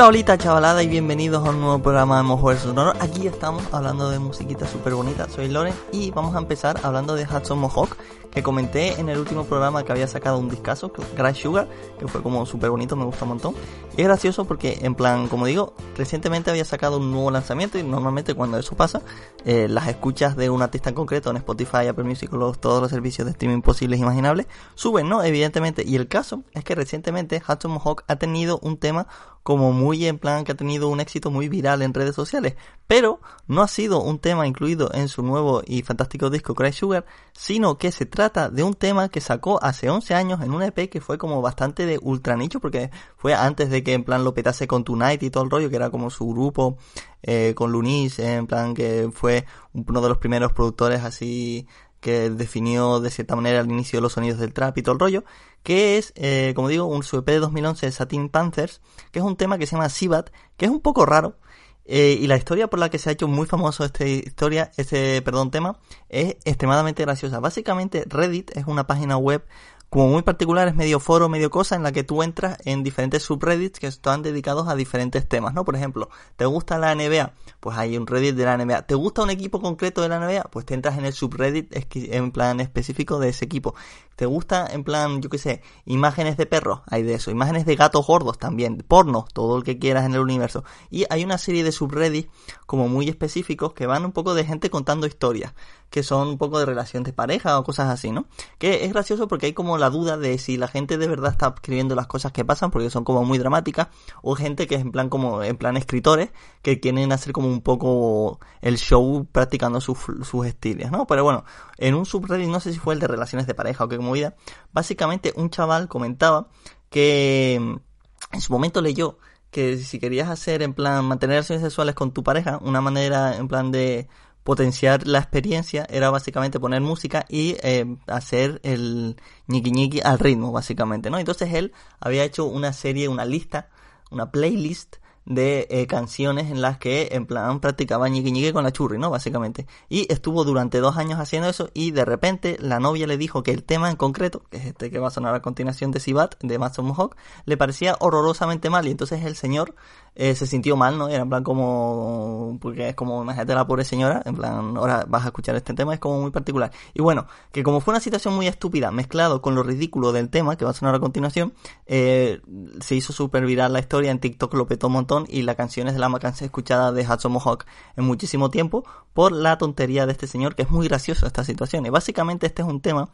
[0.00, 2.94] Hola, holita chavalada y bienvenidos a un nuevo programa de Mojo Sonoro.
[3.00, 5.28] Aquí estamos hablando de musiquita súper bonita.
[5.28, 7.98] Soy Loren y vamos a empezar hablando de Hudson Mohawk,
[8.30, 11.68] que comenté en el último programa que había sacado un discazo, Crash Sugar,
[11.98, 13.54] que fue como súper bonito, me gusta un montón.
[13.94, 17.82] Y es gracioso porque, en plan, como digo, recientemente había sacado un nuevo lanzamiento y
[17.82, 19.02] normalmente cuando eso pasa,
[19.44, 22.90] eh, las escuchas de un artista en concreto en Spotify, Apple Music, los, todos los
[22.90, 25.22] servicios de streaming posibles e imaginables, suben, ¿no?
[25.22, 25.82] Evidentemente.
[25.86, 29.06] Y el caso es que recientemente Hudson Mohawk ha tenido un tema
[29.42, 33.20] como muy en plan que ha tenido un éxito muy viral en redes sociales, pero
[33.46, 37.78] no ha sido un tema incluido en su nuevo y fantástico disco Cry Sugar, sino
[37.78, 41.00] que se trata de un tema que sacó hace 11 años en un EP que
[41.00, 44.66] fue como bastante de ultra nicho, porque fue antes de que en plan lo petase
[44.66, 46.78] con Tonight y todo el rollo, que era como su grupo
[47.22, 51.66] eh, con Lunis, en plan que fue uno de los primeros productores así
[52.00, 55.00] que definió de cierta manera el inicio de los sonidos del trap y todo el
[55.00, 55.24] rollo,
[55.62, 58.80] que es, eh, como digo, un su EP de 2011 de Satin Panthers,
[59.12, 61.36] que es un tema que se llama Sibat, que es un poco raro,
[61.84, 65.20] eh, y la historia por la que se ha hecho muy famoso este historia, este
[65.22, 67.40] perdón tema, es extremadamente graciosa.
[67.40, 69.44] Básicamente Reddit es una página web
[69.90, 73.24] como muy particular, es medio foro, medio cosa en la que tú entras en diferentes
[73.24, 75.64] subreddits que están dedicados a diferentes temas, ¿no?
[75.64, 77.32] Por ejemplo, ¿te gusta la NBA?
[77.58, 78.82] Pues hay un Reddit de la NBA.
[78.82, 80.44] ¿Te gusta un equipo concreto de la NBA?
[80.44, 83.74] Pues te entras en el subreddit en plan específico de ese equipo.
[84.20, 86.82] ¿Te gusta en plan, yo qué sé, imágenes de perros?
[86.88, 87.30] Hay de eso.
[87.30, 88.84] Imágenes de gatos gordos también.
[88.86, 90.62] Porno, todo el que quieras en el universo.
[90.90, 92.28] Y hay una serie de subreddits
[92.66, 95.54] como muy específicos que van un poco de gente contando historias
[95.90, 98.26] que son un poco de relación de pareja o cosas así, ¿no?
[98.58, 101.52] Que es gracioso porque hay como la duda de si la gente de verdad está
[101.54, 103.88] escribiendo las cosas que pasan porque son como muy dramáticas
[104.22, 106.30] o gente que es en plan como en plan escritores
[106.62, 111.06] que quieren hacer como un poco el show practicando sus, sus estilos, ¿no?
[111.06, 111.44] Pero bueno,
[111.80, 114.36] en un subreddit no sé si fue el de relaciones de pareja o qué movida,
[114.72, 116.48] básicamente un chaval comentaba
[116.90, 119.18] que en su momento leyó
[119.50, 123.48] que si querías hacer en plan mantener relaciones sexuales con tu pareja, una manera en
[123.48, 124.08] plan de
[124.44, 129.16] potenciar la experiencia era básicamente poner música y eh, hacer el
[129.48, 131.18] ñiqui ñiqui al ritmo, básicamente, ¿no?
[131.18, 133.68] Entonces él había hecho una serie, una lista,
[134.10, 134.96] una playlist
[135.26, 139.10] de eh, canciones en las que en plan practicaba ñique ñique con la churri, ¿no?
[139.10, 139.66] Básicamente.
[139.88, 143.52] Y estuvo durante dos años haciendo eso y de repente la novia le dijo que
[143.52, 146.34] el tema en concreto, que es este que va a sonar a continuación de Sibat,
[146.42, 149.74] de Master Mohawk, le parecía horrorosamente mal y entonces el señor
[150.16, 151.08] eh, se sintió mal, ¿no?
[151.08, 155.24] Era en plan como, porque es como, imagínate la pobre señora, en plan, ahora vas
[155.24, 156.72] a escuchar este tema, es como muy particular.
[156.94, 160.56] Y bueno, que como fue una situación muy estúpida, mezclado con lo ridículo del tema,
[160.56, 161.52] que va a sonar a continuación,
[161.86, 162.40] eh,
[162.80, 164.94] se hizo súper viral la historia, en TikTok lo petó un
[165.28, 167.64] y la canción es de la más escuchada de Hudson Mohawk
[167.96, 171.84] en muchísimo tiempo por la tontería de este señor, que es muy gracioso esta situación.
[171.86, 173.10] Y básicamente este es un tema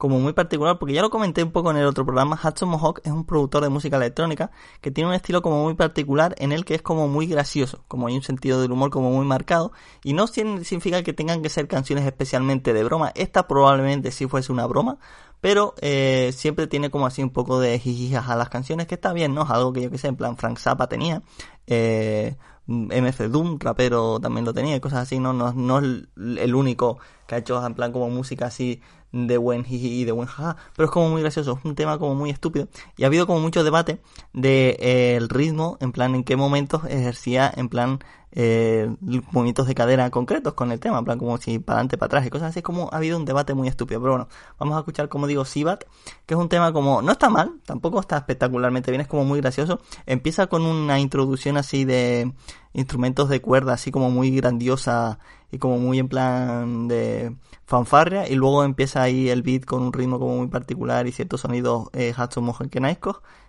[0.00, 3.00] como muy particular, porque ya lo comenté un poco en el otro programa, Hudson Mohawk
[3.04, 4.50] es un productor de música electrónica
[4.80, 8.06] que tiene un estilo como muy particular en el que es como muy gracioso, como
[8.06, 9.72] hay un sentido del humor como muy marcado,
[10.02, 14.50] y no significa que tengan que ser canciones especialmente de broma, esta probablemente sí fuese
[14.52, 14.96] una broma,
[15.40, 19.12] pero eh, siempre tiene como así un poco de jijijas a las canciones, que está
[19.12, 19.42] bien, ¿no?
[19.42, 21.22] Es algo que yo que sé, en plan Frank Zappa tenía,
[21.66, 22.36] eh,
[22.66, 25.32] MF Doom, rapero también lo tenía y cosas así, ¿no?
[25.32, 28.80] No, no es el único que ha hecho en plan como música así
[29.12, 31.98] de buen jiji y de buen jaja, pero es como muy gracioso, es un tema
[31.98, 34.00] como muy estúpido y ha habido como mucho debate
[34.32, 37.98] de eh, ritmo, en plan en qué momentos ejercía en plan
[38.32, 38.88] eh,
[39.32, 42.26] movimientos de cadera concretos con el tema, en plan como si para adelante, para atrás
[42.26, 44.28] y cosas así, es como ha habido un debate muy estúpido, pero bueno,
[44.58, 45.84] vamos a escuchar como digo Sibat,
[46.26, 49.40] que es un tema como, no está mal, tampoco está espectacularmente bien, es como muy
[49.40, 52.32] gracioso, empieza con una introducción así de
[52.72, 55.18] instrumentos de cuerda, así como muy grandiosa
[55.50, 57.34] y como muy en plan de
[57.66, 61.40] fanfarria y luego empieza ahí el beat con un ritmo como muy particular y ciertos
[61.40, 62.52] sonidos eh, Hudson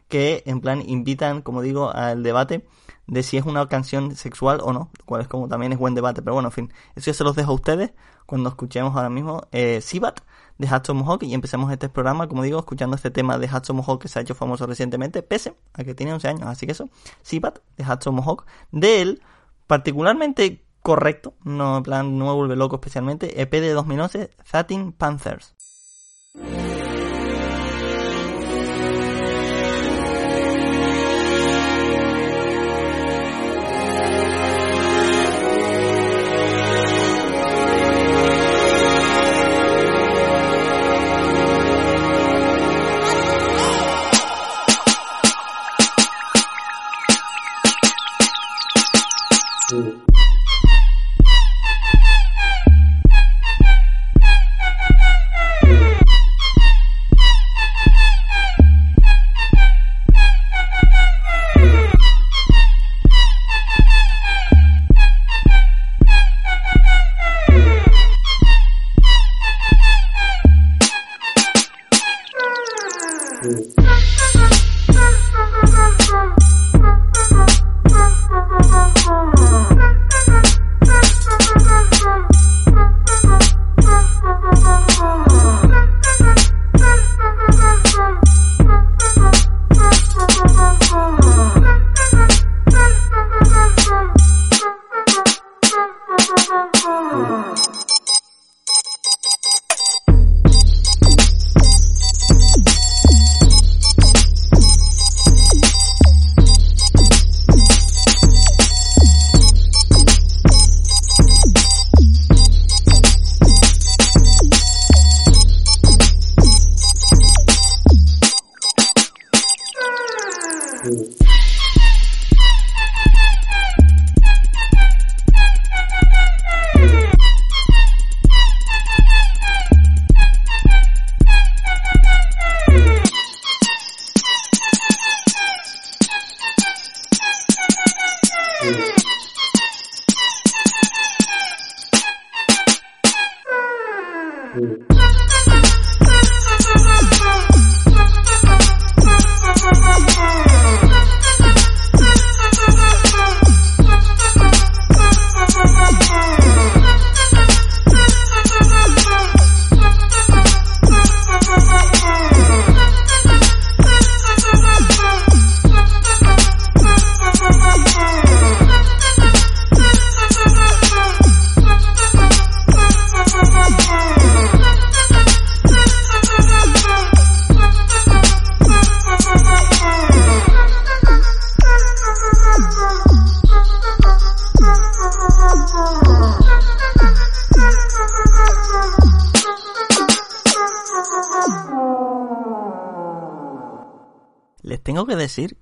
[0.08, 2.66] que en plan invitan, como digo, al debate
[3.08, 5.96] de si es una canción sexual o no, lo cual es como también es buen
[5.96, 7.94] debate, pero bueno, en fin, eso ya se los dejo a ustedes
[8.26, 10.22] cuando escuchemos ahora mismo eh, Sibat
[10.58, 14.02] de Hudson Mohawk y empecemos este programa, como digo, escuchando este tema de Hudson Mohawk
[14.02, 16.90] que se ha hecho famoso recientemente, pese a que tiene 11 años, así que eso,
[17.22, 19.22] Sibat de Hudson Mohawk, de él,
[19.68, 25.56] particularmente correcto, no plan no me vuelve loco especialmente, EP de 2011, Satin Panthers.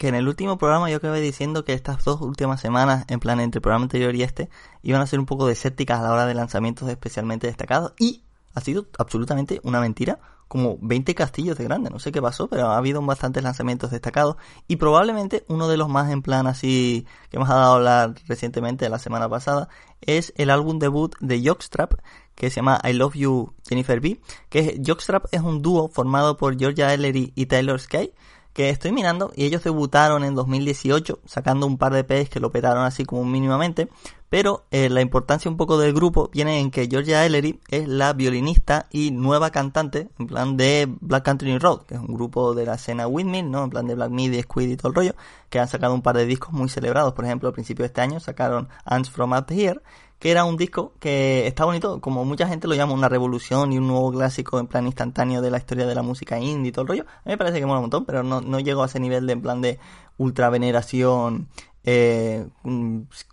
[0.10, 3.60] En el último programa yo acabé diciendo que estas dos últimas semanas, en plan entre
[3.60, 4.50] el programa anterior y este,
[4.84, 8.24] iban a ser un poco desérticas a la hora de lanzamientos especialmente destacados y
[8.54, 10.20] ha sido absolutamente una mentira.
[10.48, 14.36] Como 20 castillos de grande, no sé qué pasó, pero ha habido bastantes lanzamientos destacados
[14.68, 18.90] y probablemente uno de los más en plan así que hemos dado a hablar recientemente
[18.90, 19.70] la semana pasada
[20.02, 21.94] es el álbum debut de Jockstrap
[22.34, 24.20] que se llama I Love You Jennifer B,
[24.50, 28.14] que Jockstrap es un dúo formado por Georgia Ellery y Taylor Sky,
[28.60, 32.48] que estoy mirando y ellos debutaron en 2018 sacando un par de EPs que lo
[32.48, 33.88] operaron así como mínimamente,
[34.28, 38.12] pero eh, la importancia un poco del grupo viene en que Georgia Ellery es la
[38.12, 42.66] violinista y nueva cantante en plan de Black Country Road, que es un grupo de
[42.66, 43.64] la escena Windmill, ¿no?
[43.64, 45.16] En plan de Black Midi, Squid y todo el rollo,
[45.50, 48.02] que han sacado un par de discos muy celebrados, por ejemplo, al principio de este
[48.02, 49.80] año sacaron Ants From Up Here,
[50.20, 53.78] que era un disco que está bonito, como mucha gente lo llama una revolución y
[53.78, 56.84] un nuevo clásico en plan instantáneo de la historia de la música indie y todo
[56.84, 57.04] el rollo.
[57.04, 59.26] A mí me parece que mola un montón, pero no, no llego a ese nivel
[59.26, 59.80] de en plan de
[60.18, 61.48] ultra veneración
[61.84, 62.48] eh,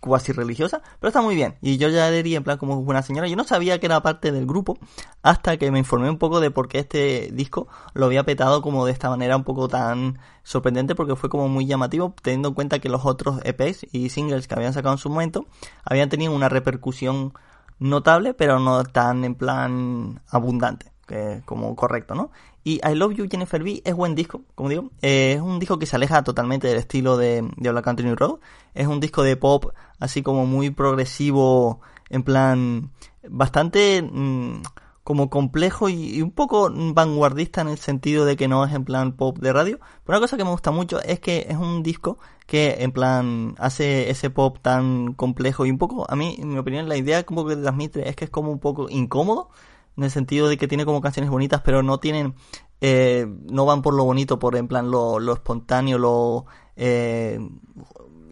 [0.01, 1.55] cuasi religiosa, pero está muy bien.
[1.61, 3.27] Y yo ya diría en plan como buena señora.
[3.27, 4.77] Yo no sabía que era parte del grupo
[5.21, 8.85] hasta que me informé un poco de por qué este disco lo había petado como
[8.85, 12.79] de esta manera un poco tan sorprendente porque fue como muy llamativo teniendo en cuenta
[12.79, 15.45] que los otros EPs y singles que habían sacado en su momento
[15.83, 17.33] habían tenido una repercusión
[17.79, 22.31] notable pero no tan en plan abundante que como correcto, ¿no?
[22.67, 24.91] Y I Love You Jennifer B es buen disco, como digo.
[25.01, 28.39] Eh, es un disco que se aleja totalmente del estilo de, de Black Country Road.
[28.73, 29.67] Es un disco de pop
[29.99, 32.91] así como muy progresivo, en plan
[33.29, 34.63] bastante mm,
[35.05, 39.13] como complejo y, un poco vanguardista en el sentido de que no es en plan
[39.13, 39.79] pop de radio.
[40.03, 43.55] Pero una cosa que me gusta mucho es que es un disco que en plan
[43.59, 47.23] hace ese pop tan complejo y un poco, a mí, en mi opinión, la idea
[47.23, 49.51] como que transmite es que es como un poco incómodo
[49.97, 52.35] en el sentido de que tiene como canciones bonitas, pero no tienen,
[52.81, 57.39] eh, no van por lo bonito, por en plan lo, lo espontáneo, lo, eh,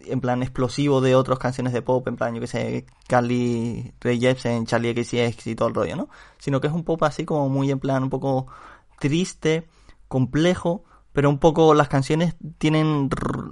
[0.06, 4.20] en plan explosivo de otras canciones de pop, en plan, yo que sé, Carly Ray
[4.20, 6.08] Jepsen, Charlie XCX y todo el rollo, ¿no?
[6.38, 8.46] Sino que es un pop así como muy en plan, un poco
[9.00, 9.66] triste,
[10.08, 13.08] complejo, pero un poco las canciones tienen,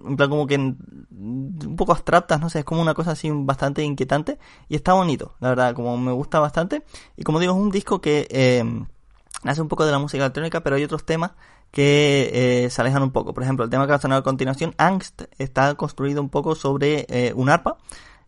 [0.06, 0.74] en plan como que
[1.24, 4.38] un poco abstractas, no sé, es como una cosa así bastante inquietante
[4.68, 6.84] y está bonito, la verdad, como me gusta bastante.
[7.16, 8.64] Y como digo, es un disco que eh,
[9.42, 11.32] hace un poco de la música electrónica, pero hay otros temas
[11.70, 12.30] que
[12.64, 13.34] eh, se alejan un poco.
[13.34, 16.54] Por ejemplo, el tema que va a sonar a continuación, Angst, está construido un poco
[16.54, 17.78] sobre eh, un arpa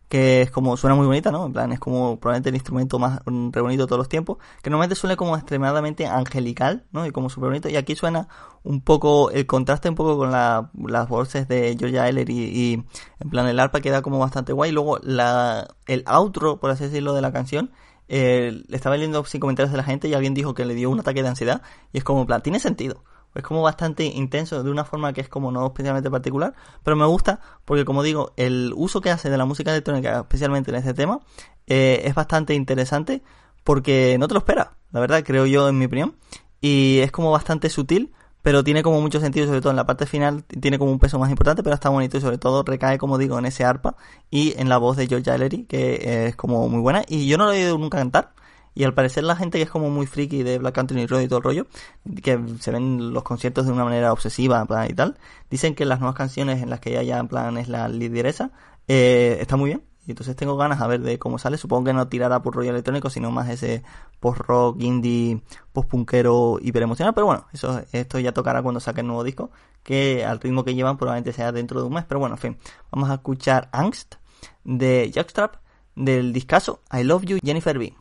[0.09, 1.45] que es como, suena muy bonita, ¿no?
[1.45, 4.95] En plan, es como probablemente el instrumento más bonito de todos los tiempos, que normalmente
[4.95, 7.05] suena como extremadamente angelical, ¿no?
[7.05, 8.29] Y como súper bonito, y aquí suena
[8.63, 12.85] un poco, el contraste un poco con la, las voces de Georgia Eller y,
[13.19, 17.13] en plan el arpa queda como bastante guay, luego la, el outro, por así decirlo,
[17.13, 17.71] de la canción,
[18.07, 20.89] eh, le estaba leyendo sin comentarios de la gente y alguien dijo que le dio
[20.89, 21.61] un ataque de ansiedad,
[21.91, 23.03] y es como, en plan, tiene sentido
[23.35, 26.53] es como bastante intenso de una forma que es como no especialmente particular,
[26.83, 30.71] pero me gusta porque como digo, el uso que hace de la música electrónica, especialmente
[30.71, 31.19] en este tema,
[31.67, 33.21] eh, es bastante interesante
[33.63, 36.15] porque no te lo esperas, la verdad, creo yo en mi opinión,
[36.61, 40.05] y es como bastante sutil, pero tiene como mucho sentido, sobre todo en la parte
[40.05, 43.17] final, tiene como un peso más importante, pero está bonito y sobre todo recae, como
[43.17, 43.97] digo, en ese arpa
[44.31, 47.45] y en la voz de George Ellery, que es como muy buena, y yo no
[47.45, 48.31] lo he oído nunca cantar,
[48.77, 51.27] y al parecer la gente que es como muy friki de Black Country Road y
[51.27, 51.67] todo el rollo,
[52.21, 55.17] que se ven los conciertos de una manera obsesiva y tal,
[55.49, 58.51] dicen que las nuevas canciones en las que ella ya en plan es la lideresa,
[58.87, 59.83] eh, está muy bien.
[60.05, 61.57] Y entonces tengo ganas a ver de cómo sale.
[61.57, 63.83] Supongo que no tirará por rollo electrónico, sino más ese
[64.21, 65.41] post-rock, indie,
[65.73, 67.13] post-punkero, hiper emocional.
[67.13, 69.51] Pero bueno, eso, esto ya tocará cuando saque el nuevo disco,
[69.83, 72.05] que al ritmo que llevan probablemente sea dentro de un mes.
[72.07, 72.57] Pero bueno, en fin,
[72.89, 74.15] vamos a escuchar Angst
[74.63, 75.55] de Jackstrap
[75.95, 77.93] del discazo I Love You Jennifer B.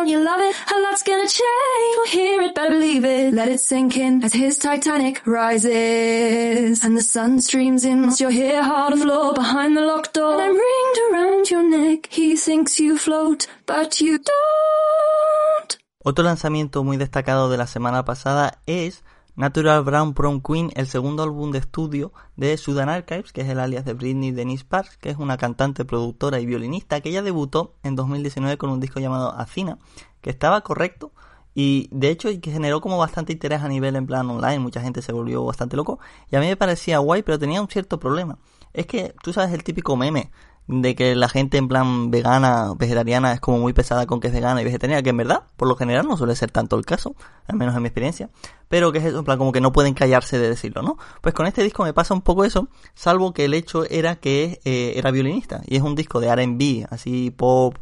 [0.00, 0.56] Don't you love it?
[0.56, 1.92] Her life's gonna change.
[1.94, 3.34] You'll hear it, better believe it.
[3.34, 8.06] Let it sink in as his Titanic rises and the sun streams in.
[8.06, 10.32] As you'll hear hard floor behind the locked door.
[10.32, 12.08] And I'm ringed around your neck.
[12.10, 15.76] He thinks you float, but you don't.
[16.02, 19.04] Otro lanzamiento muy destacado de la semana pasada es
[19.40, 23.58] Natural Brown Prom Queen, el segundo álbum de estudio de Sudan Archives, que es el
[23.58, 27.72] alias de Britney Denise Sparks, que es una cantante, productora y violinista que ella debutó
[27.82, 29.78] en 2019 con un disco llamado Acina,
[30.20, 31.12] que estaba correcto
[31.54, 35.00] y de hecho que generó como bastante interés a nivel en plan online, mucha gente
[35.00, 38.36] se volvió bastante loco y a mí me parecía guay, pero tenía un cierto problema.
[38.74, 40.30] Es que tú sabes el típico meme
[40.66, 44.32] de que la gente en plan vegana, vegetariana es como muy pesada con que es
[44.32, 47.14] vegana y vegetariana, que en verdad, por lo general no suele ser tanto el caso,
[47.46, 48.30] al menos en mi experiencia,
[48.68, 50.96] pero que es eso, en plan como que no pueden callarse de decirlo, ¿no?
[51.20, 54.60] Pues con este disco me pasa un poco eso, salvo que el hecho era que
[54.64, 57.74] eh, era violinista, y es un disco de R&B, así pop,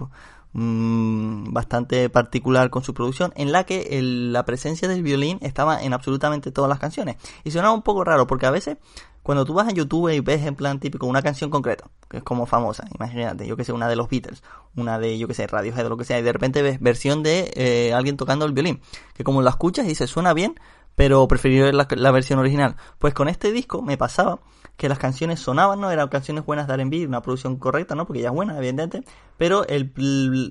[0.52, 5.82] mmm, bastante particular con su producción, en la que el, la presencia del violín estaba
[5.82, 8.78] en absolutamente todas las canciones, y sonaba un poco raro, porque a veces
[9.22, 12.22] cuando tú vas a YouTube y ves en plan típico una canción concreta, que es
[12.22, 14.42] como famosa, imagínate, yo que sé, una de los Beatles,
[14.74, 17.22] una de, yo que sé, Radiohead o lo que sea, y de repente ves versión
[17.22, 18.80] de eh, alguien tocando el violín,
[19.14, 20.54] que como la escuchas y se suena bien,
[20.94, 22.74] pero preferí ver la, la, versión original.
[22.98, 24.40] Pues con este disco me pasaba
[24.78, 25.90] que las canciones sonaban, ¿no?
[25.90, 28.06] Eran canciones buenas de R&B, una producción correcta, ¿no?
[28.06, 29.04] Porque ya es buena, evidentemente,
[29.36, 29.92] pero el,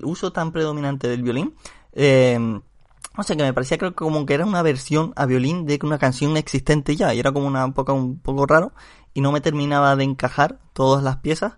[0.04, 1.54] uso tan predominante del violín...
[1.94, 2.60] Eh,
[3.16, 5.80] o sea que me parecía creo que como que era una versión a violín de
[5.82, 8.72] una canción existente ya, y era como una poca un poco raro,
[9.12, 11.54] y no me terminaba de encajar todas las piezas,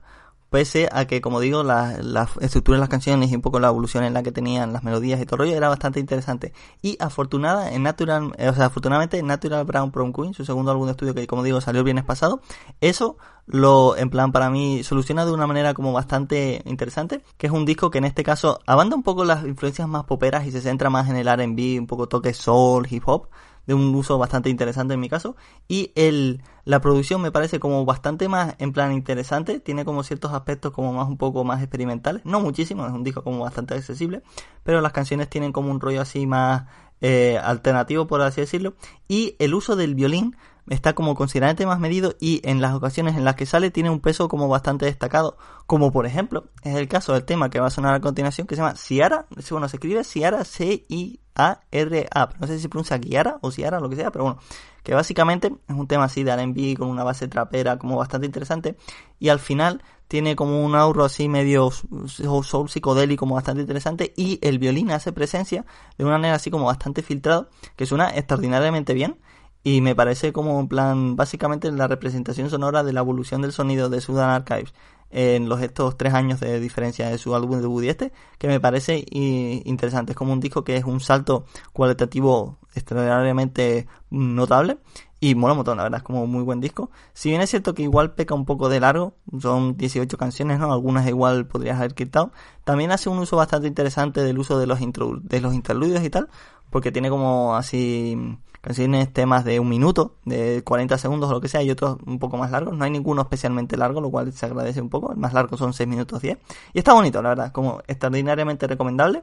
[0.50, 3.68] pese a que, como digo, la, la estructura de las canciones y un poco la
[3.68, 6.52] evolución en la que tenían las melodías y todo rollo era bastante interesante.
[6.82, 10.72] Y afortunada en Natural, eh, o sea, afortunadamente en Natural Brown Prom Queen, su segundo
[10.72, 12.40] álbum de estudio que, como digo, salió el viernes pasado,
[12.80, 13.16] eso
[13.46, 17.64] lo, en plan, para mí, soluciona de una manera como bastante interesante, que es un
[17.64, 20.90] disco que en este caso abanda un poco las influencias más poperas y se centra
[20.90, 23.28] más en el R&B, un poco toque soul, hip hop,
[23.70, 25.36] de un uso bastante interesante en mi caso.
[25.68, 29.60] Y el la producción me parece como bastante más en plan interesante.
[29.60, 32.22] Tiene como ciertos aspectos como más un poco más experimentales.
[32.24, 34.22] No muchísimo es un disco como bastante accesible.
[34.64, 36.64] Pero las canciones tienen como un rollo así más
[37.00, 38.74] eh, alternativo por así decirlo.
[39.06, 40.36] Y el uso del violín
[40.70, 44.00] está como considerablemente más medido y en las ocasiones en las que sale tiene un
[44.00, 45.36] peso como bastante destacado,
[45.66, 48.54] como por ejemplo es el caso del tema que va a sonar a continuación que
[48.54, 53.50] se llama Ciara, bueno, se escribe Ciara C-I-A-R-A, no sé si se pronuncia Ciara o
[53.50, 54.38] Ciara, lo que sea, pero bueno,
[54.84, 58.76] que básicamente es un tema así de R&B con una base trapera como bastante interesante
[59.18, 64.38] y al final tiene como un auro así medio soul psicodélico como bastante interesante y
[64.42, 65.64] el violín hace presencia
[65.98, 69.18] de una manera así como bastante filtrado que suena extraordinariamente bien
[69.62, 73.88] y me parece como en plan básicamente la representación sonora de la evolución del sonido
[73.90, 74.72] de Sudan Archives
[75.10, 78.60] en los estos tres años de diferencia de su álbum debut y este, que me
[78.60, 80.12] parece interesante.
[80.12, 84.78] Es como un disco que es un salto cualitativo extraordinariamente notable
[85.18, 86.90] y mola un montón, la verdad, es como muy buen disco.
[87.12, 90.72] Si bien es cierto que igual peca un poco de largo, son 18 canciones, ¿no?
[90.72, 92.32] Algunas igual podrías haber quitado.
[92.64, 96.30] También hace un uso bastante interesante del uso de los, de los interludios y tal,
[96.70, 101.48] porque tiene como así canciones, temas de un minuto, de 40 segundos o lo que
[101.48, 102.76] sea, y otros un poco más largos.
[102.76, 105.12] No hay ninguno especialmente largo, lo cual se agradece un poco.
[105.12, 106.38] El más largo son 6 minutos 10.
[106.74, 109.22] Y está bonito, la verdad, como extraordinariamente recomendable.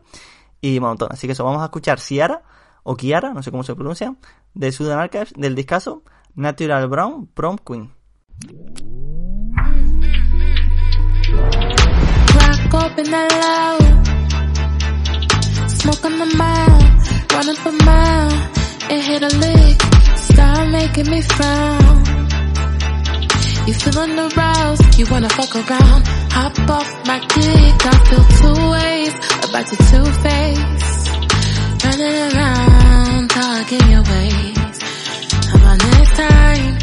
[0.62, 1.10] Y un montón.
[1.12, 2.42] Así que eso, vamos a escuchar Ciara
[2.84, 4.16] o Kiara, no sé cómo se pronuncia,
[4.54, 6.04] de Sudan Archives, del discazo
[6.36, 7.92] Natural Brown Prom Queen.
[18.90, 19.82] And hit a lick,
[20.18, 22.06] start making me frown.
[23.68, 29.14] You feeling aroused, you wanna fuck around, hop off my dick, I feel two ways
[29.46, 30.98] about your two face,
[31.84, 32.68] running around.
[33.68, 34.58] talking your ways.
[35.50, 36.78] How about next time?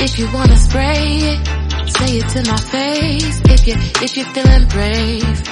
[0.00, 1.38] If you wanna spray it,
[1.96, 3.40] say it to my face.
[3.44, 5.42] If you, if you're feeling brave.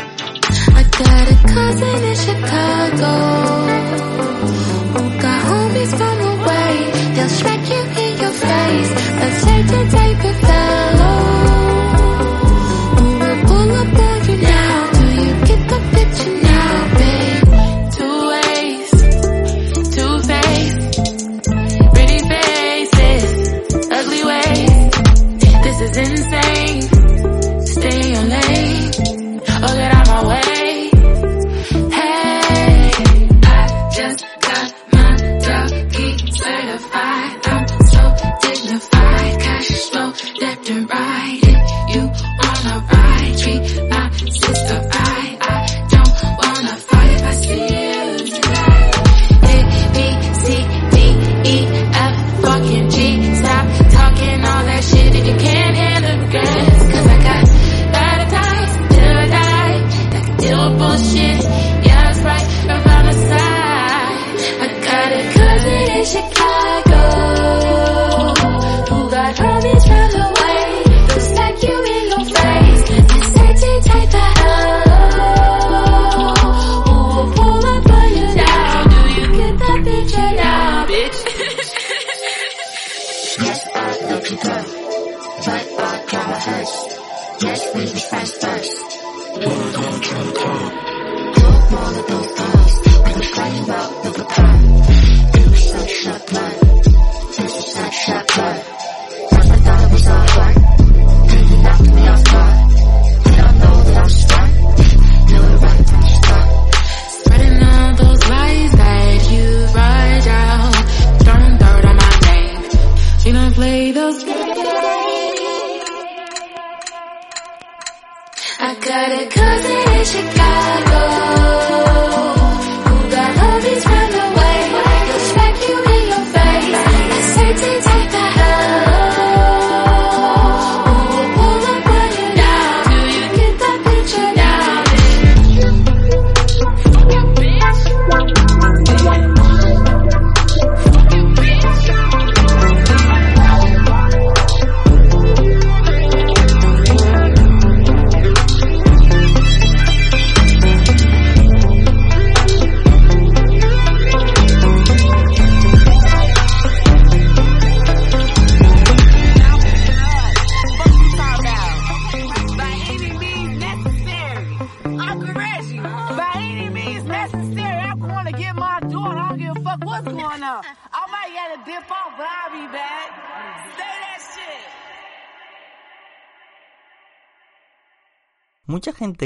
[0.73, 4.39] I got a cousin in Chicago.
[7.38, 8.90] Smack you in your face.
[9.27, 11.40] A certain type of fellow.
[11.40, 11.50] Who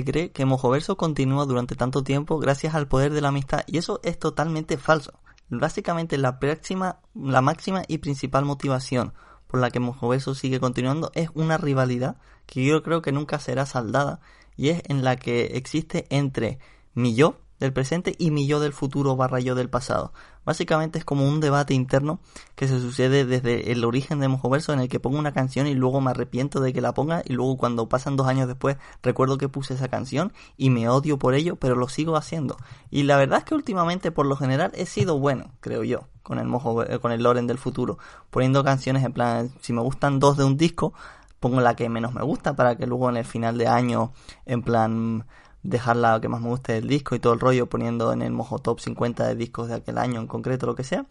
[0.04, 4.00] Cree que Mojoverso continúa durante tanto tiempo gracias al poder de la amistad y eso
[4.02, 5.12] es totalmente falso.
[5.48, 9.12] Básicamente la máxima, la máxima y principal motivación
[9.46, 13.66] por la que Mojoverso sigue continuando es una rivalidad que yo creo que nunca será
[13.66, 14.20] saldada
[14.56, 16.58] y es en la que existe entre
[16.94, 20.12] mi yo del presente y mi yo del futuro barra yo del pasado.
[20.44, 22.20] Básicamente es como un debate interno
[22.54, 25.74] que se sucede desde el origen de Mojoverso en el que pongo una canción y
[25.74, 29.38] luego me arrepiento de que la ponga y luego cuando pasan dos años después recuerdo
[29.38, 32.56] que puse esa canción y me odio por ello pero lo sigo haciendo.
[32.90, 36.38] Y la verdad es que últimamente por lo general he sido bueno, creo yo, con
[36.38, 37.98] el Mojo, eh, con el Loren del futuro,
[38.30, 40.92] poniendo canciones en plan, si me gustan dos de un disco,
[41.40, 44.12] pongo la que menos me gusta para que luego en el final de año,
[44.46, 45.26] en plan,
[45.64, 48.32] dejar la que más me guste del disco y todo el rollo poniendo en el
[48.32, 51.06] mojo top 50 de discos de aquel año en concreto, lo que sea.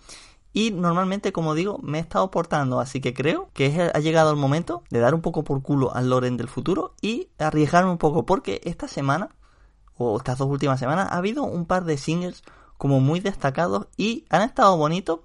[0.54, 4.38] Y normalmente, como digo, me he estado portando, así que creo que ha llegado el
[4.38, 8.26] momento de dar un poco por culo al Loren del futuro y arriesgarme un poco,
[8.26, 9.30] porque esta semana,
[9.98, 12.44] o estas dos últimas semanas, ha habido un par de singles
[12.78, 15.22] como muy destacados y han estado bonitos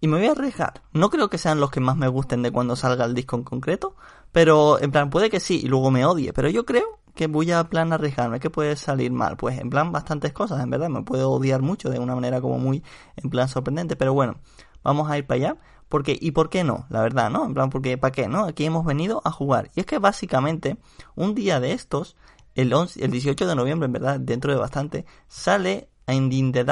[0.00, 0.82] y me voy a arriesgar.
[0.92, 3.44] No creo que sean los que más me gusten de cuando salga el disco en
[3.44, 3.96] concreto,
[4.32, 7.52] pero en plan puede que sí y luego me odie, pero yo creo que voy
[7.52, 9.36] a plan arriesgarme, que puede salir mal.
[9.36, 12.58] Pues en plan bastantes cosas, en verdad, me puedo odiar mucho de una manera como
[12.58, 12.82] muy
[13.16, 14.36] en plan sorprendente, pero bueno,
[14.82, 15.56] vamos a ir para allá.
[15.90, 16.86] Porque, ¿y por qué no?
[16.88, 17.44] La verdad, ¿no?
[17.44, 18.26] En plan, porque, ¿para qué?
[18.26, 18.46] ¿No?
[18.46, 19.70] Aquí hemos venido a jugar.
[19.74, 20.78] Y es que básicamente,
[21.14, 22.16] un día de estos,
[22.54, 26.64] el, 11, el 18 de noviembre, en verdad, dentro de bastante, sale In the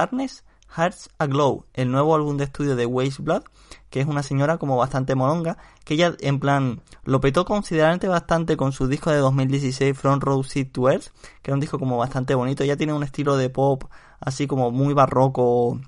[0.76, 3.42] Hearts Aglow, el nuevo álbum de estudio de Blood,
[3.90, 8.56] que es una señora como bastante molonga, que ella en plan lo petó considerablemente bastante
[8.56, 11.08] con su disco de 2016 Front Row Seat to Earth,
[11.42, 13.84] que era un disco como bastante bonito, ella tiene un estilo de pop
[14.20, 15.80] así como muy barroco,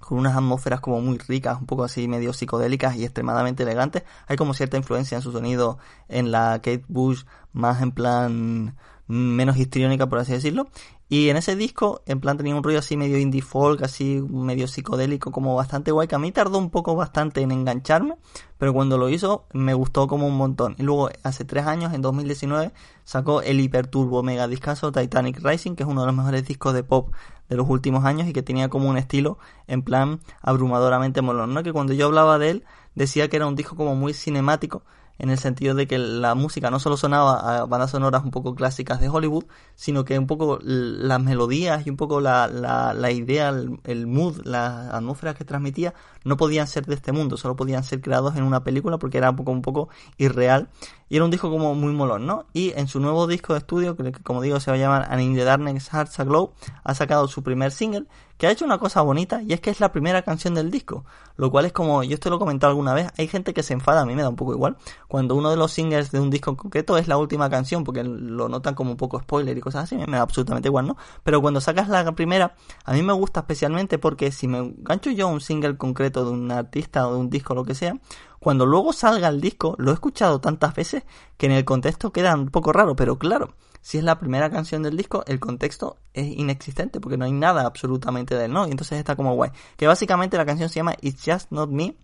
[0.00, 4.04] con unas atmósferas como muy ricas, un poco así medio psicodélicas y extremadamente elegantes.
[4.26, 5.78] Hay como cierta influencia en su sonido
[6.08, 8.76] en la Kate Bush, más en plan
[9.08, 10.68] menos histriónica por así decirlo.
[11.10, 14.68] Y en ese disco, en plan tenía un rollo así medio indie folk, así medio
[14.68, 18.16] psicodélico, como bastante guay, que a mí tardó un poco bastante en engancharme,
[18.58, 20.76] pero cuando lo hizo me gustó como un montón.
[20.78, 22.72] Y luego, hace tres años, en 2019,
[23.04, 26.84] sacó el hiperturbo mega discazo Titanic Rising, que es uno de los mejores discos de
[26.84, 27.10] pop
[27.48, 31.62] de los últimos años y que tenía como un estilo en plan abrumadoramente molón.
[31.64, 34.82] Que cuando yo hablaba de él, decía que era un disco como muy cinemático,
[35.18, 38.54] en el sentido de que la música no solo sonaba a bandas sonoras un poco
[38.54, 43.10] clásicas de Hollywood, sino que un poco las melodías y un poco la, la, la
[43.10, 43.48] idea,
[43.84, 48.00] el, mood, las atmósferas que transmitía no podían ser de este mundo, solo podían ser
[48.00, 50.68] creados en una película porque era un poco, un poco irreal.
[51.08, 52.46] Y era un disco como muy molón, ¿no?
[52.52, 55.20] Y en su nuevo disco de estudio, que como digo se va a llamar An
[55.20, 56.52] in the Darkness Hearts Aglow,
[56.84, 58.06] ha sacado su primer single,
[58.38, 61.04] que ha hecho una cosa bonita y es que es la primera canción del disco,
[61.36, 63.74] lo cual es como, yo esto lo he comentado alguna vez, hay gente que se
[63.74, 64.76] enfada, a mí me da un poco igual,
[65.08, 68.48] cuando uno de los singles de un disco concreto es la última canción, porque lo
[68.48, 70.96] notan como un poco spoiler y cosas así, me da absolutamente igual, ¿no?
[71.24, 75.28] Pero cuando sacas la primera, a mí me gusta especialmente porque si me gancho yo
[75.28, 77.98] un single concreto de un artista o de un disco, lo que sea,
[78.38, 81.02] cuando luego salga el disco, lo he escuchado tantas veces
[81.36, 83.54] que en el contexto queda un poco raro, pero claro,
[83.88, 87.64] si es la primera canción del disco, el contexto es inexistente porque no hay nada
[87.64, 88.68] absolutamente de él, ¿no?
[88.68, 89.50] Y entonces está como guay.
[89.78, 91.96] Que básicamente la canción se llama It's Just Not Me.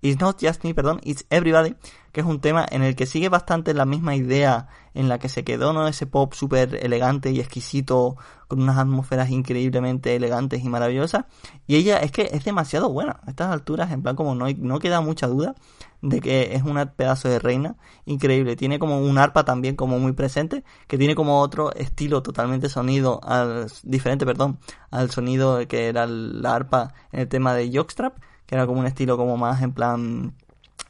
[0.00, 1.74] It's Not Just Me, perdón, It's Everybody,
[2.12, 5.28] que es un tema en el que sigue bastante la misma idea en la que
[5.28, 5.86] se quedó, ¿no?
[5.86, 8.16] Ese pop súper elegante y exquisito,
[8.48, 11.26] con unas atmósferas increíblemente elegantes y maravillosas.
[11.66, 13.20] Y ella es que es demasiado buena.
[13.24, 15.54] A estas alturas, en plan, como no, no queda mucha duda
[16.00, 18.56] de que es un pedazo de reina increíble.
[18.56, 23.20] Tiene como un arpa también como muy presente, que tiene como otro estilo totalmente sonido,
[23.24, 24.58] al, diferente, perdón,
[24.90, 28.16] al sonido que era la arpa en el tema de Jockstrap,
[28.48, 30.34] que era como un estilo como más en plan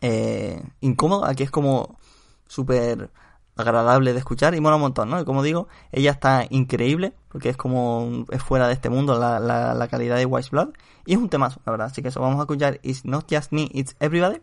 [0.00, 1.26] eh, incómodo.
[1.26, 1.98] Aquí es como
[2.46, 3.10] súper
[3.56, 5.20] agradable de escuchar y mola un montón, ¿no?
[5.20, 9.40] Y como digo, ella está increíble porque es como es fuera de este mundo la,
[9.40, 10.68] la, calidad de Wise Blood
[11.04, 11.88] y es un temazo, la verdad.
[11.88, 14.40] Así que eso vamos a escuchar It's Not Just Me, It's Everybody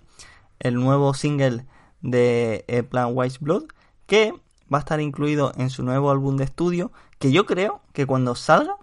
[0.60, 1.66] el nuevo single
[2.02, 3.66] de eh, Plan Wise Blood,
[4.06, 4.34] que
[4.74, 8.36] va a estar incluido en su nuevo álbum de estudio, que yo creo que cuando
[8.36, 8.76] salga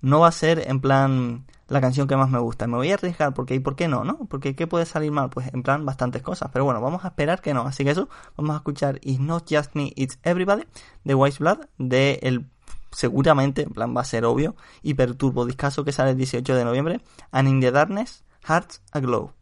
[0.00, 2.66] no va a ser en plan la canción que más me gusta.
[2.66, 4.04] Me voy a arriesgar porque ¿y por qué no?
[4.04, 4.26] ¿No?
[4.28, 5.30] Porque ¿qué puede salir mal?
[5.30, 6.50] Pues en plan bastantes cosas.
[6.52, 7.62] Pero bueno, vamos a esperar que no.
[7.62, 10.64] Así que eso, vamos a escuchar It's Not Just Me, It's Everybody
[11.04, 12.46] de Wise Blood, de el
[12.94, 17.00] seguramente, en plan va a ser obvio, hiperturbo discaso que sale el 18 de noviembre,
[17.32, 19.32] And in the Darkness, Hearts Aglow.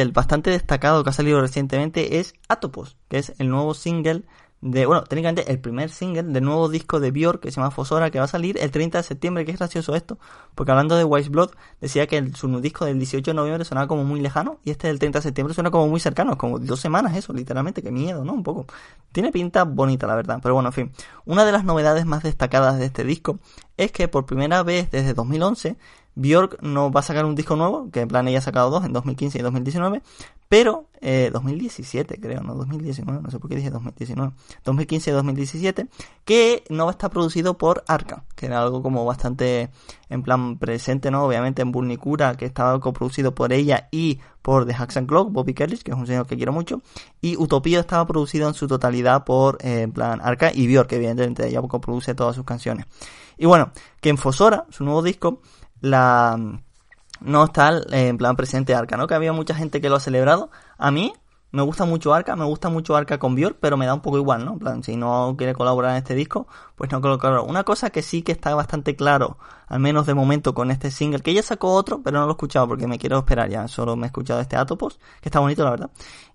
[0.00, 4.22] Single bastante destacado que ha salido recientemente es Atopos, que es el nuevo single
[4.62, 8.10] de, bueno, técnicamente el primer single del nuevo disco de Björk que se llama Fosora
[8.10, 10.18] que va a salir el 30 de septiembre, que es gracioso esto,
[10.54, 13.88] porque hablando de Wise Blood decía que el, su disco del 18 de noviembre sonaba
[13.88, 16.78] como muy lejano y este del 30 de septiembre suena como muy cercano, como dos
[16.78, 18.34] semanas eso, literalmente, qué miedo, ¿no?
[18.34, 18.66] Un poco.
[19.12, 20.92] Tiene pinta bonita, la verdad, pero bueno, en fin.
[21.24, 23.38] Una de las novedades más destacadas de este disco
[23.78, 25.78] es que por primera vez desde 2011
[26.20, 28.84] Björk no va a sacar un disco nuevo, que en plan ella ha sacado dos
[28.84, 30.02] en 2015 y 2019,
[30.48, 34.32] pero eh, 2017 creo, no 2019, no sé por qué dije 2019,
[34.64, 35.86] 2015 y 2017,
[36.24, 39.70] que no va a estar producido por Arca, que era algo como bastante
[40.10, 41.24] en plan presente, ¿no?
[41.24, 45.54] Obviamente en Burnicura, que estaba coproducido por ella y por The Hacks and Clock, Bobby
[45.54, 46.82] Kelly, que es un señor que quiero mucho,
[47.20, 50.96] y Utopía estaba producido en su totalidad por, eh, en plan, Arca y Björk, que
[50.96, 52.86] evidentemente ella coproduce todas sus canciones.
[53.38, 55.40] Y bueno, que en Fosora, su nuevo disco,
[55.80, 56.38] la
[57.20, 59.06] no está eh, en plan presente Arca, ¿no?
[59.06, 60.50] Que había mucha gente que lo ha celebrado.
[60.78, 61.12] A mí
[61.52, 64.18] me gusta mucho Arca, me gusta mucho Arca con Björk, pero me da un poco
[64.18, 64.52] igual, ¿no?
[64.52, 67.40] En plan, si no quiere colaborar en este disco, pues no colaborar.
[67.40, 71.20] Una cosa que sí que está bastante claro, al menos de momento con este single,
[71.20, 73.68] que ella sacó otro, pero no lo he escuchado porque me quiero esperar ya.
[73.68, 75.90] Solo me he escuchado este Atopos, que está bonito, la verdad.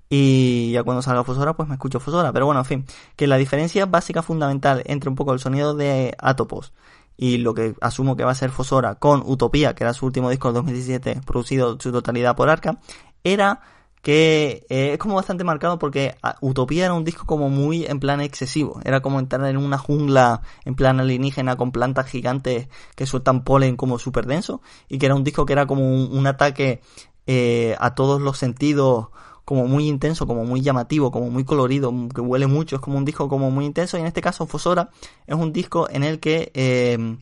[0.10, 2.32] Y ya cuando salga Fosora, pues me escucho Fosora.
[2.34, 6.16] Pero bueno, en fin, que la diferencia básica fundamental entre un poco el sonido de
[6.20, 6.74] Atopos
[7.18, 10.30] y lo que asumo que va a ser Fosora con Utopía, que era su último
[10.30, 12.80] disco del 2017, producido su totalidad por Arca,
[13.24, 13.62] era
[14.06, 18.00] que eh, es como bastante marcado porque ah, Utopía era un disco como muy en
[18.00, 23.08] plan excesivo, era como entrar en una jungla en plan alienígena con plantas gigantes que
[23.08, 26.82] sueltan polen como súper denso y que era un disco que era como un, ataque
[27.26, 29.08] eh, a todos los sentidos
[29.46, 33.06] como muy intenso, como muy llamativo, como muy colorido, que huele mucho, es como un
[33.06, 34.90] disco como muy intenso y en este caso Fosora
[35.28, 37.18] es un disco en el que eh,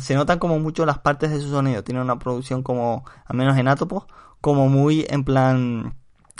[0.00, 3.56] se notan como mucho las partes de su sonido, tiene una producción como, al menos
[3.58, 4.04] en Atopos,
[4.40, 5.94] como muy en plan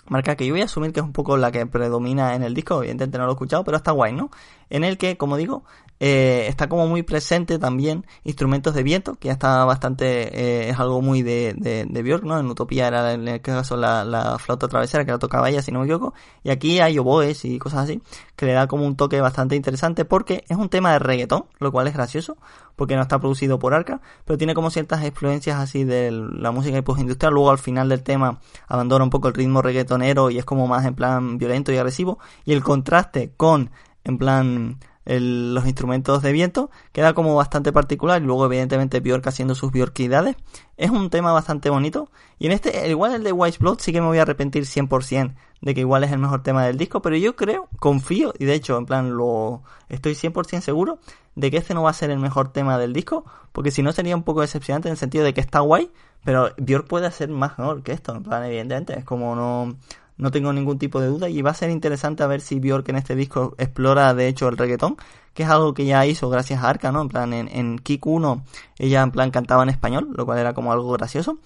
[0.08, 2.54] marca que yo voy a asumir que es un poco la que predomina en el
[2.54, 4.30] disco, evidentemente no lo he escuchado, pero está guay, ¿no?
[4.70, 5.64] En el que, como digo,
[6.04, 10.80] eh, está como muy presente también instrumentos de viento, que ya está bastante, eh, es
[10.80, 12.40] algo muy de, de, de, Björk, ¿no?
[12.40, 15.70] En Utopía era en el caso la, la flauta travesera que la tocaba ella, si
[15.70, 18.02] no me equivoco, y aquí hay oboes y cosas así,
[18.34, 21.70] que le da como un toque bastante interesante porque es un tema de reggaetón, lo
[21.70, 22.36] cual es gracioso,
[22.74, 26.76] porque no está producido por Arca, pero tiene como ciertas influencias así de la música
[26.76, 30.44] y industrial luego al final del tema abandona un poco el ritmo reggaetonero y es
[30.44, 33.70] como más en plan violento y agresivo, y el contraste con,
[34.02, 39.54] en plan, los instrumentos de viento, queda como bastante particular y luego evidentemente Bjork haciendo
[39.54, 40.36] sus Bjorkidades.
[40.76, 44.00] Es un tema bastante bonito y en este, igual el de Wise Blood sí que
[44.00, 47.16] me voy a arrepentir 100% de que igual es el mejor tema del disco, pero
[47.16, 50.98] yo creo, confío y de hecho en plan lo estoy 100% seguro
[51.34, 53.92] de que este no va a ser el mejor tema del disco, porque si no
[53.92, 55.90] sería un poco decepcionante en el sentido de que está guay,
[56.24, 59.76] pero Bjork puede hacer más mejor que esto, en plan evidentemente, es como no
[60.16, 62.88] no tengo ningún tipo de duda y va a ser interesante a ver si Bjork
[62.88, 64.96] en este disco explora de hecho el reggaetón,
[65.34, 67.02] que es algo que ya hizo gracias a Arca, ¿no?
[67.02, 68.44] En plan, en, en Kick 1
[68.78, 71.38] ella en plan cantaba en español, lo cual era como algo gracioso.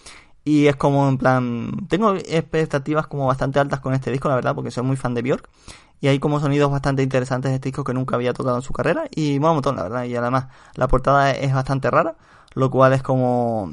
[0.44, 4.54] Y es como en plan, tengo expectativas como bastante altas con este disco, la verdad,
[4.54, 5.48] porque soy muy fan de Bjork.
[6.00, 8.72] Y hay como sonidos bastante interesantes de este disco que nunca había tocado en su
[8.72, 9.08] carrera.
[9.10, 10.04] Y bueno, un montón, la verdad.
[10.04, 12.16] Y además, la portada es bastante rara,
[12.54, 13.72] lo cual es como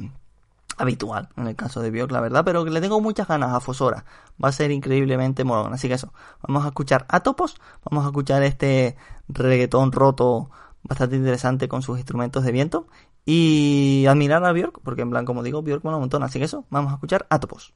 [0.78, 4.06] habitual en el caso de Björk, la verdad, pero le tengo muchas ganas a Fosora.
[4.44, 5.74] Va a ser increíblemente molón.
[5.74, 7.56] Así que eso, vamos a escuchar a Topos,
[7.90, 8.96] vamos a escuchar este
[9.28, 10.50] reggaetón roto
[10.84, 12.88] bastante interesante con sus instrumentos de viento
[13.26, 16.24] y admirar a Björk, porque en plan, como digo, Björk mola un montón.
[16.24, 17.74] Así que eso, vamos a escuchar a Topos.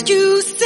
[0.00, 0.59] Excuse.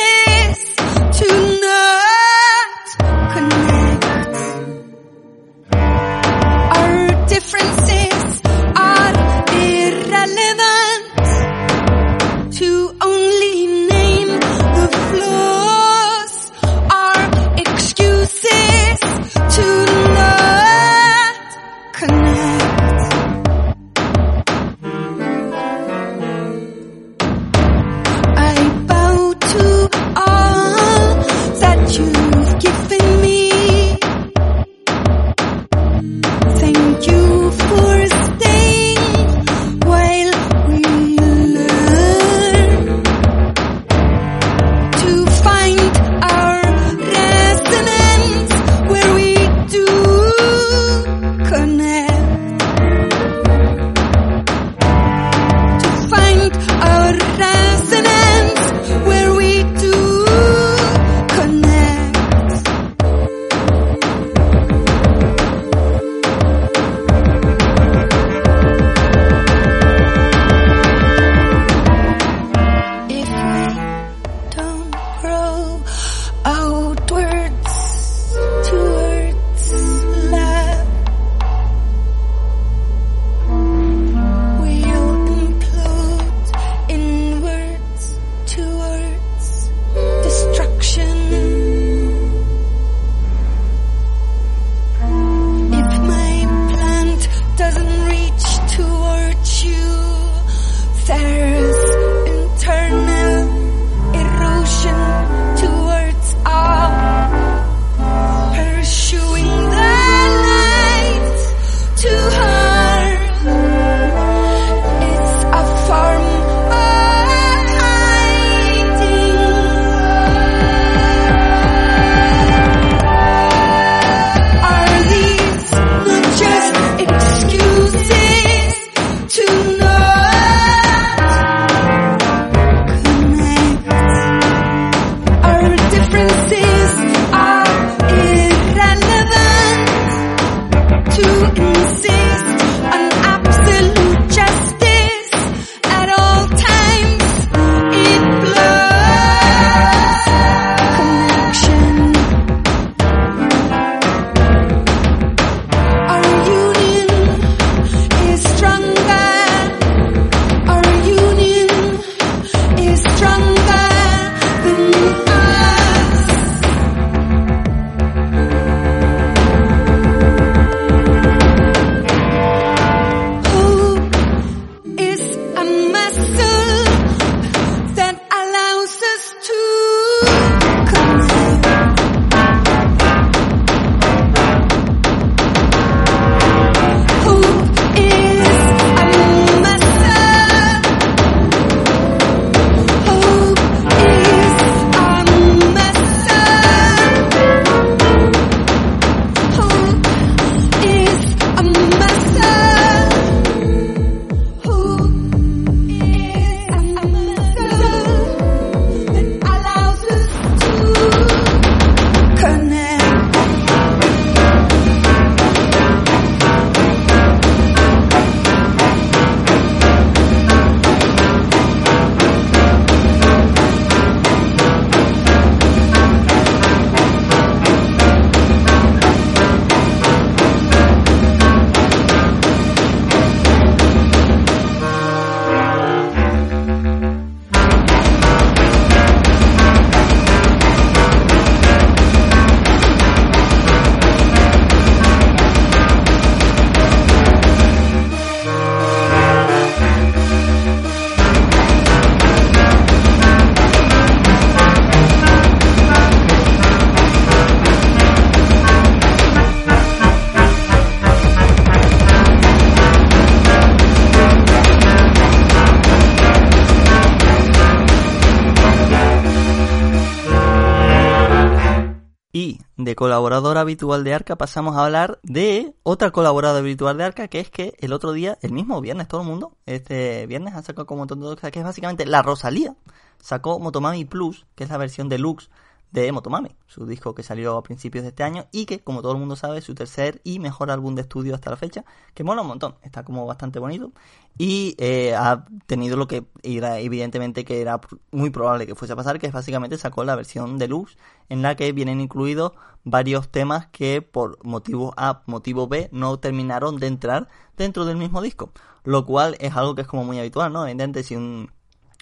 [273.77, 277.93] De Arca pasamos a hablar de otra colaboradora habitual de Arca, que es que el
[277.93, 281.59] otro día, el mismo viernes, todo el mundo, este viernes ha sacado como todo, que
[281.59, 282.77] es básicamente la Rosalía,
[283.20, 285.51] sacó Motomami Plus, que es la versión deluxe
[285.95, 289.13] de Motomami, su disco que salió a principios de este año y que, como todo
[289.13, 291.85] el mundo sabe, es su tercer y mejor álbum de estudio hasta la fecha,
[292.15, 293.93] que mola un montón, está como bastante bonito
[294.37, 297.81] y eh, ha tenido lo que era evidentemente que era
[298.11, 300.97] muy probable que fuese a pasar, que es básicamente sacó la versión deluxe
[301.29, 306.79] en la que vienen incluidos varios temas que por motivo A, motivo B no terminaron
[306.81, 308.51] de entrar dentro del mismo disco,
[308.83, 310.63] lo cual es algo que es como muy habitual, ¿no?
[310.63, 311.53] Evidentemente si un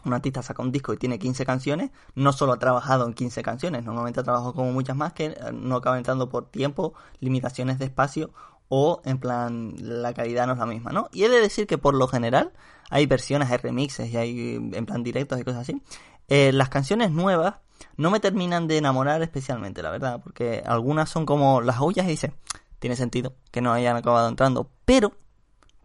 [0.04, 3.42] un artista saca un disco y tiene 15 canciones, no solo ha trabajado en 15
[3.42, 7.86] canciones, normalmente ha trabajado como muchas más que no acaban entrando por tiempo, limitaciones de
[7.86, 8.32] espacio
[8.68, 11.08] o en plan la calidad no es la misma, ¿no?
[11.12, 12.52] Y he de decir que por lo general
[12.90, 15.82] hay versiones, hay remixes y hay en plan directos y cosas así.
[16.28, 17.56] Eh, las canciones nuevas
[17.96, 22.10] no me terminan de enamorar especialmente, la verdad, porque algunas son como las ollas y
[22.10, 22.32] dice,
[22.78, 25.12] tiene sentido que no hayan acabado entrando, pero,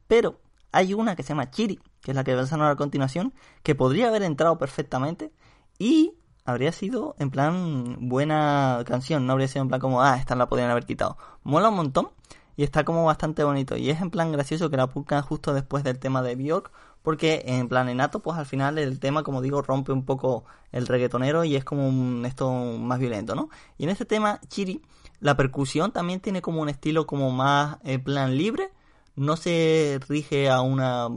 [0.08, 0.40] pero,
[0.72, 3.34] hay una que se llama Chiri, que es la que va a a continuación,
[3.64, 5.34] que podría haber entrado perfectamente
[5.78, 6.14] y
[6.46, 10.48] habría sido en plan buena canción, no habría sido en plan como, ah, esta la
[10.48, 11.18] podrían haber quitado.
[11.44, 12.08] Mola un montón
[12.56, 15.84] y está como bastante bonito y es en plan gracioso que la pongan justo después
[15.84, 16.72] del tema de Bjork
[17.04, 20.88] porque en plan enato pues al final el tema como digo rompe un poco el
[20.88, 24.82] reggaetonero y es como un esto más violento no y en este tema Chiri
[25.20, 28.72] la percusión también tiene como un estilo como más en plan libre
[29.18, 31.10] no se rige a una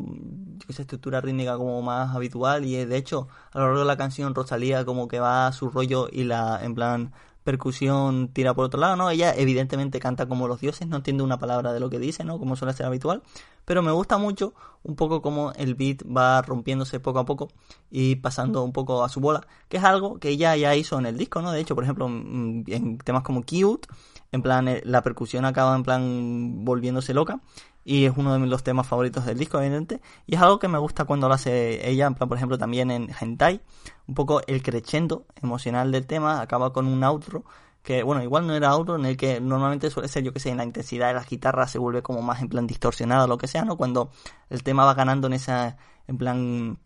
[0.69, 4.85] estructura rítmica como más habitual y de hecho a lo largo de la canción Rosalía
[4.85, 7.13] como que va a su rollo y la en plan
[7.45, 9.11] percusión tira por otro lado, ¿no?
[9.11, 12.39] Ella evidentemente canta como los dioses, no entiende una palabra de lo que dice, ¿no?
[12.39, 13.23] Como suele ser habitual,
[13.65, 17.49] pero me gusta mucho un poco como el beat va rompiéndose poco a poco
[17.91, 21.07] y pasando un poco a su bola, que es algo que ella ya hizo en
[21.07, 21.53] el disco, ¿no?
[21.53, 23.89] De hecho, por ejemplo, en temas como Cute,
[24.33, 27.41] en plan eh, la percusión acaba en plan volviéndose loca
[27.85, 30.01] y es uno de los temas favoritos del disco, evidente.
[30.27, 32.91] Y es algo que me gusta cuando lo hace ella, en plan, por ejemplo, también
[32.91, 33.61] en Hentai.
[34.07, 37.45] Un poco el crescendo emocional del tema acaba con un outro
[37.83, 40.51] que, bueno, igual no era outro en el que normalmente suele ser, yo que sé,
[40.51, 43.39] en la intensidad de las guitarras se vuelve como más en plan distorsionado o lo
[43.39, 43.77] que sea, ¿no?
[43.77, 44.11] Cuando
[44.51, 46.79] el tema va ganando en esa, en plan,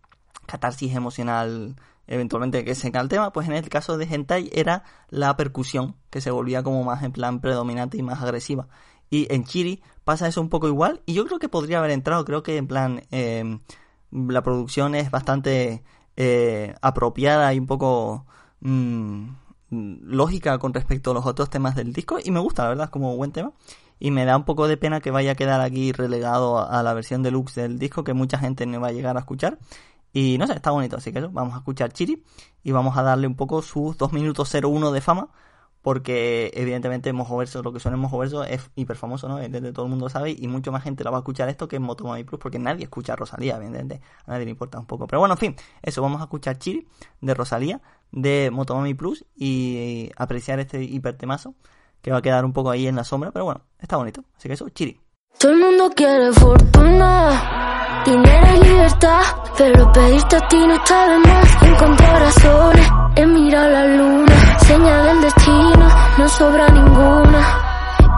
[0.47, 1.76] catarsis emocional
[2.07, 6.20] eventualmente que se el tema, pues en el caso de Hentai era la percusión que
[6.20, 8.68] se volvía como más en plan predominante y más agresiva.
[9.11, 11.03] Y en Chiri pasa eso un poco igual.
[11.07, 12.25] Y yo creo que podría haber entrado.
[12.25, 13.61] Creo que en plan em,
[14.11, 15.83] la producción es bastante
[16.17, 18.27] eh, apropiada y un poco
[18.61, 19.29] mm,
[19.71, 22.19] lógica con respecto a los otros temas del disco.
[22.23, 23.53] Y me gusta, la verdad, como buen tema.
[23.99, 26.95] Y me da un poco de pena que vaya a quedar aquí relegado a, la
[26.95, 29.59] versión deluxe del disco que mucha gente no va a llegar a escuchar.
[30.13, 32.23] Y no sé, está bonito, así que vamos a escuchar Chiri
[32.63, 35.29] y vamos a darle un poco sus 2 minutos 01 de fama
[35.85, 39.37] porque evidentemente Mojoverso, lo que suena en Mojoverso es hiper famoso, ¿no?
[39.37, 41.76] Desde todo el mundo sabe y mucho más gente la va a escuchar esto que
[41.76, 45.07] en Motomami Plus porque nadie escucha a Rosalía, evidentemente, a nadie le importa un poco.
[45.07, 46.89] Pero bueno, en fin, eso, vamos a escuchar Chiri
[47.20, 47.82] de Rosalía
[48.12, 51.55] de Motomami Plus y apreciar este hipertemazo
[52.01, 54.24] que va a quedar un poco ahí en la sombra, pero bueno, está bonito.
[54.39, 55.04] Así que eso, Chiri.
[55.39, 59.20] Todo el mundo quiere fortuna, dinero y libertad,
[59.59, 61.62] pero pedirte a ti no está de más.
[61.62, 67.41] Encontrar razones en mirar la luna, señal del destino, no sobra ninguna.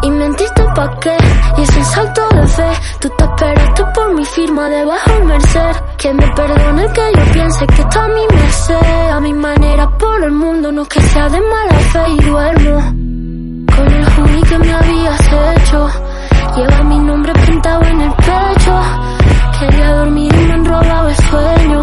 [0.02, 1.16] Y mentiste pa' qué,
[1.56, 5.76] y ese salto de fe, tú te esperaste por mi firma debajo del merced.
[5.96, 9.88] Que me perdone el que yo piense que está a mi merced, a mi manera
[9.98, 12.80] por el mundo, no que sea de mala fe y duermo.
[13.74, 15.90] Con el juni que me habías hecho
[16.54, 18.80] Lleva mi nombre pintado en el pecho.
[19.58, 21.82] Quería dormir y me han robado el sueño.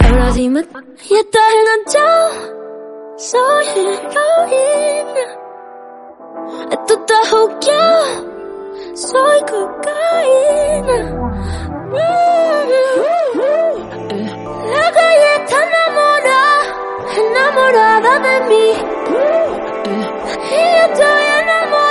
[0.00, 0.60] Ahora dime,
[1.08, 2.30] ¿y estás enganchado?
[3.16, 5.26] Soy heroína.
[6.70, 8.04] Esto está juqueado.
[8.94, 10.98] Soy cocaína.
[14.74, 16.60] La calle está enamorada,
[17.16, 18.68] enamorada de mí.
[20.50, 21.87] Y yo estoy enamorada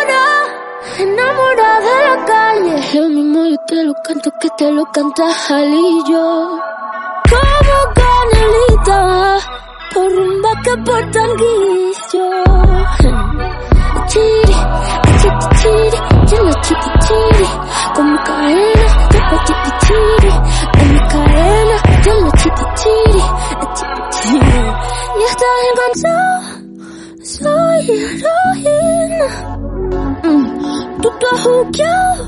[1.06, 3.00] de la calle.
[3.00, 6.60] Lo mismo yo te lo canto que te lo canta Jalillo.
[7.30, 9.38] Como canelita,
[9.94, 12.28] por rumba que por tanguillo.
[14.08, 14.58] Chiri,
[15.20, 17.48] chiri, chiri, chiri, chiri, chiri,
[17.94, 20.32] con mi cadena, yo chiri, chiri,
[20.74, 23.24] con mi cadena, yo chiri, chiri,
[23.76, 24.62] chiri, chiri.
[25.18, 26.36] Y estás enganchado,
[27.22, 29.77] soy heroína.
[31.28, 32.26] Mm, tú te has juqueado,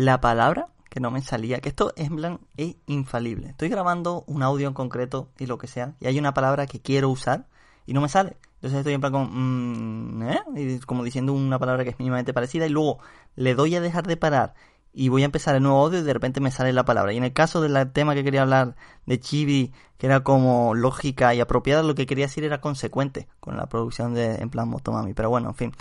[0.00, 3.50] la palabra que no me salía, que esto es en plan, es infalible.
[3.50, 6.80] Estoy grabando un audio en concreto y lo que sea, y hay una palabra que
[6.80, 7.46] quiero usar
[7.86, 8.38] y no me sale.
[8.54, 10.80] Entonces estoy en plan como, mm, ¿eh?
[10.86, 12.98] Como diciendo una palabra que es mínimamente parecida y luego
[13.36, 14.54] le doy a dejar de parar
[14.92, 17.12] y voy a empezar el nuevo audio y de repente me sale la palabra.
[17.12, 18.74] Y en el caso del tema que quería hablar
[19.06, 23.56] de Chibi, que era como lógica y apropiada, lo que quería decir era consecuente con
[23.56, 25.12] la producción de en plan Motomami.
[25.12, 25.72] Pero bueno, en fin.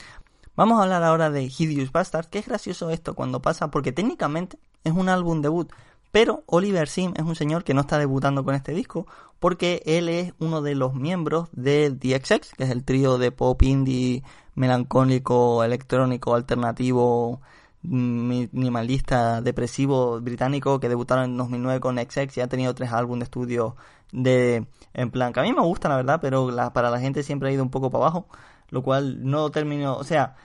[0.55, 4.59] Vamos a hablar ahora de Hideous Bastard, que es gracioso esto cuando pasa, porque técnicamente
[4.83, 5.71] es un álbum debut,
[6.11, 9.05] pero Oliver Sim es un señor que no está debutando con este disco,
[9.39, 13.31] porque él es uno de los miembros de The XX, que es el trío de
[13.31, 14.23] pop indie
[14.55, 17.41] melancólico, electrónico, alternativo,
[17.81, 23.23] minimalista, depresivo británico que debutaron en 2009 con XX y ha tenido tres álbumes de
[23.25, 23.77] estudio
[24.11, 27.23] de en plan que a mí me gusta la verdad, pero la, para la gente
[27.23, 28.27] siempre ha ido un poco para abajo,
[28.69, 30.35] lo cual no terminó, o sea,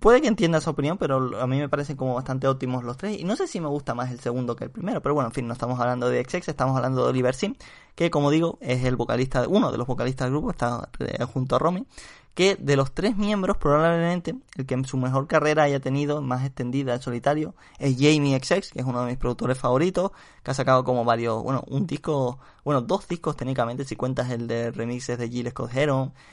[0.00, 3.18] puede que entienda su opinión, pero a mí me parecen como bastante óptimos los tres.
[3.18, 5.34] Y no sé si me gusta más el segundo que el primero, pero bueno, en
[5.34, 7.54] fin, no estamos hablando de XX, estamos hablando de Oliver Sim,
[7.94, 11.56] que como digo, es el vocalista, uno de los vocalistas del grupo, está eh, junto
[11.56, 11.86] a Romy
[12.38, 16.46] que de los tres miembros probablemente el que en su mejor carrera haya tenido más
[16.46, 20.12] extendida en solitario es Jamie XX, que es uno de mis productores favoritos,
[20.44, 24.46] que ha sacado como varios, bueno, un disco, bueno, dos discos técnicamente, si cuentas el
[24.46, 25.72] de remixes de Gilles Scott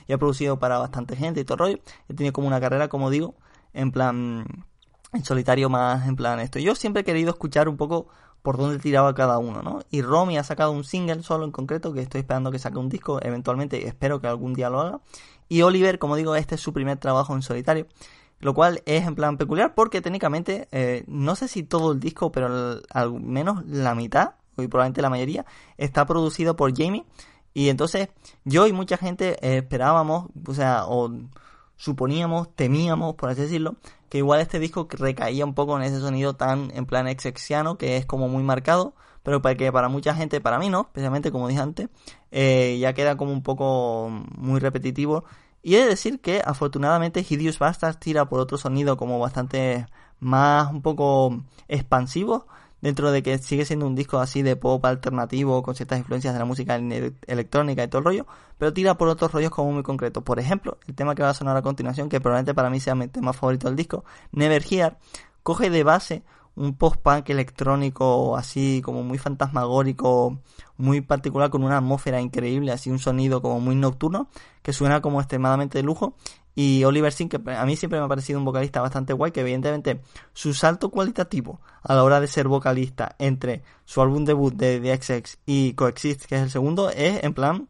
[0.05, 3.09] y ha producido para bastante gente y todo rollo, he tenido como una carrera, como
[3.09, 3.33] digo,
[3.73, 4.45] en plan,
[5.11, 6.59] en solitario más, en plan esto.
[6.59, 8.09] Yo siempre he querido escuchar un poco
[8.45, 9.79] por dónde tiraba cada uno, ¿no?
[9.89, 12.89] Y Romy ha sacado un single solo en concreto, que estoy esperando que saque un
[12.89, 14.99] disco, eventualmente, espero que algún día lo haga.
[15.47, 17.87] Y Oliver, como digo, este es su primer trabajo en solitario.
[18.39, 22.31] Lo cual es en plan peculiar porque técnicamente, eh, no sé si todo el disco,
[22.31, 25.45] pero al menos la mitad, y probablemente la mayoría,
[25.77, 27.05] está producido por Jamie.
[27.53, 28.09] Y entonces
[28.43, 31.09] yo y mucha gente esperábamos, o sea, o
[31.77, 33.75] suponíamos, temíamos, por así decirlo,
[34.09, 37.97] que igual este disco recaía un poco en ese sonido tan en plan exexiano, que
[37.97, 38.93] es como muy marcado,
[39.26, 41.89] pero para que para mucha gente, para mí no, especialmente como dije antes,
[42.32, 45.26] eh, ya queda como un poco muy repetitivo.
[45.63, 49.88] Y he de decir que afortunadamente Hideous Bastards tira por otro sonido como bastante
[50.19, 52.45] más un poco expansivo,
[52.82, 56.39] dentro de que sigue siendo un disco así de pop alternativo con ciertas influencias de
[56.39, 58.28] la música electrónica y todo el rollo,
[58.59, 60.21] pero tira por otros rollos como muy concretos.
[60.23, 62.93] Por ejemplo, el tema que va a sonar a continuación, que probablemente para mí sea
[62.93, 64.97] mi tema favorito del disco, Never Here,
[65.41, 66.23] coge de base
[66.55, 70.39] un post-punk electrónico así como muy fantasmagórico,
[70.77, 74.29] muy particular con una atmósfera increíble, así un sonido como muy nocturno,
[74.61, 76.15] que suena como extremadamente de lujo.
[76.57, 79.41] Y Oliver Singh, que a mí siempre me ha parecido un vocalista bastante guay, que
[79.41, 80.01] evidentemente
[80.33, 84.95] su salto cualitativo a la hora de ser vocalista entre su álbum debut de The
[84.95, 87.67] XX y Coexist, que es el segundo, es en plan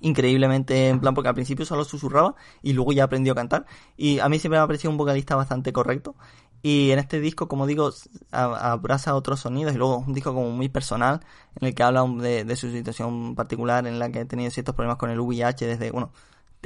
[0.00, 3.66] increíblemente en plan porque al principio solo susurraba y luego ya aprendió a cantar
[3.96, 6.14] y a mí siempre me ha parecido un vocalista bastante correcto
[6.62, 7.90] y en este disco, como digo,
[8.32, 11.20] abraza otros sonidos y luego un disco como muy personal
[11.60, 14.98] en el que habla de, su situación particular en la que ha tenido ciertos problemas
[14.98, 16.10] con el VIH desde, bueno,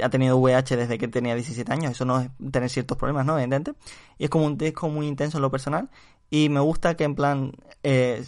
[0.01, 3.39] ha tenido VIH desde que tenía 17 años, eso no es tener ciertos problemas, ¿no?
[3.39, 5.89] Y es como un disco muy intenso en lo personal
[6.29, 7.51] y me gusta que en plan
[7.83, 8.23] eh,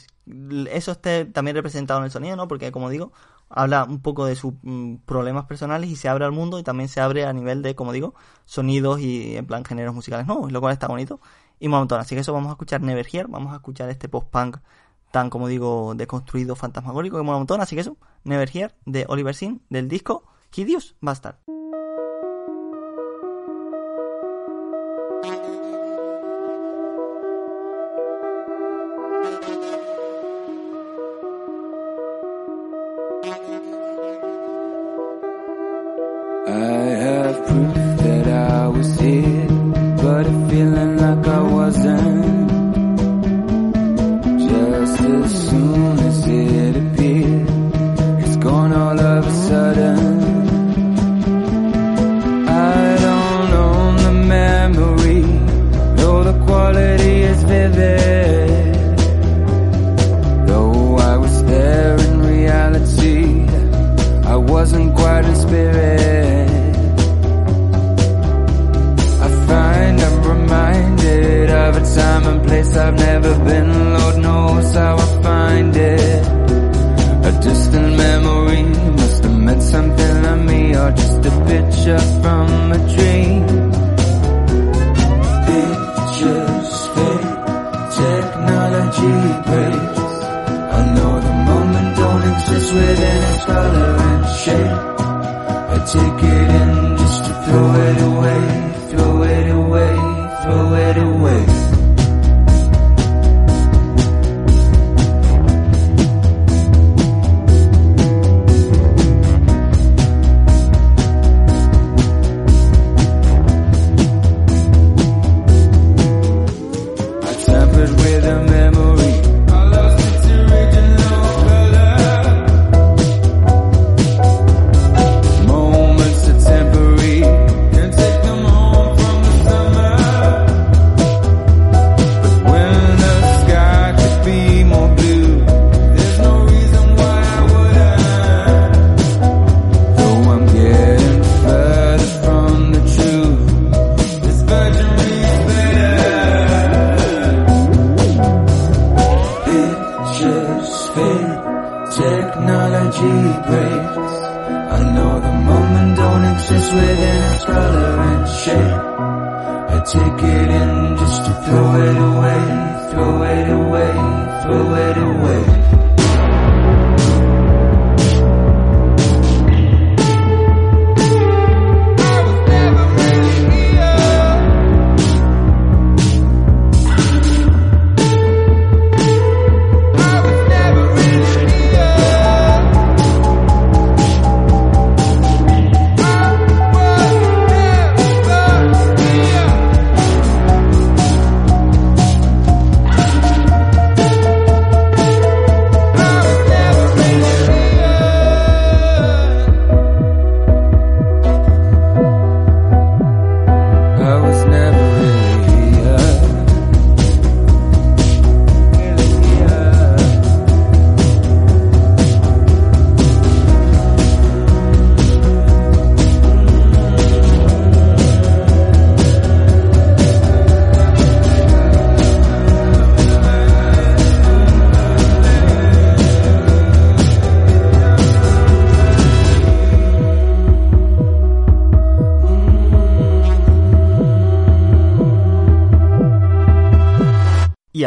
[0.72, 2.47] eso esté también representado en el sonido, ¿no?
[2.47, 3.11] Porque como digo,
[3.49, 6.89] habla un poco de sus mm, problemas personales y se abre al mundo y también
[6.89, 8.13] se abre a nivel de, como digo,
[8.45, 11.20] sonidos y en plan géneros musicales nuevos, lo cual está bonito
[11.60, 11.99] y un montón.
[11.99, 14.58] Así que eso vamos a escuchar Never Here, vamos a escuchar este post-punk
[15.12, 17.62] tan, como digo, deconstruido, fantasmagórico que mola un montón.
[17.62, 21.55] Así que eso, Never Here de Oliver Sin del disco Hideous Bastard.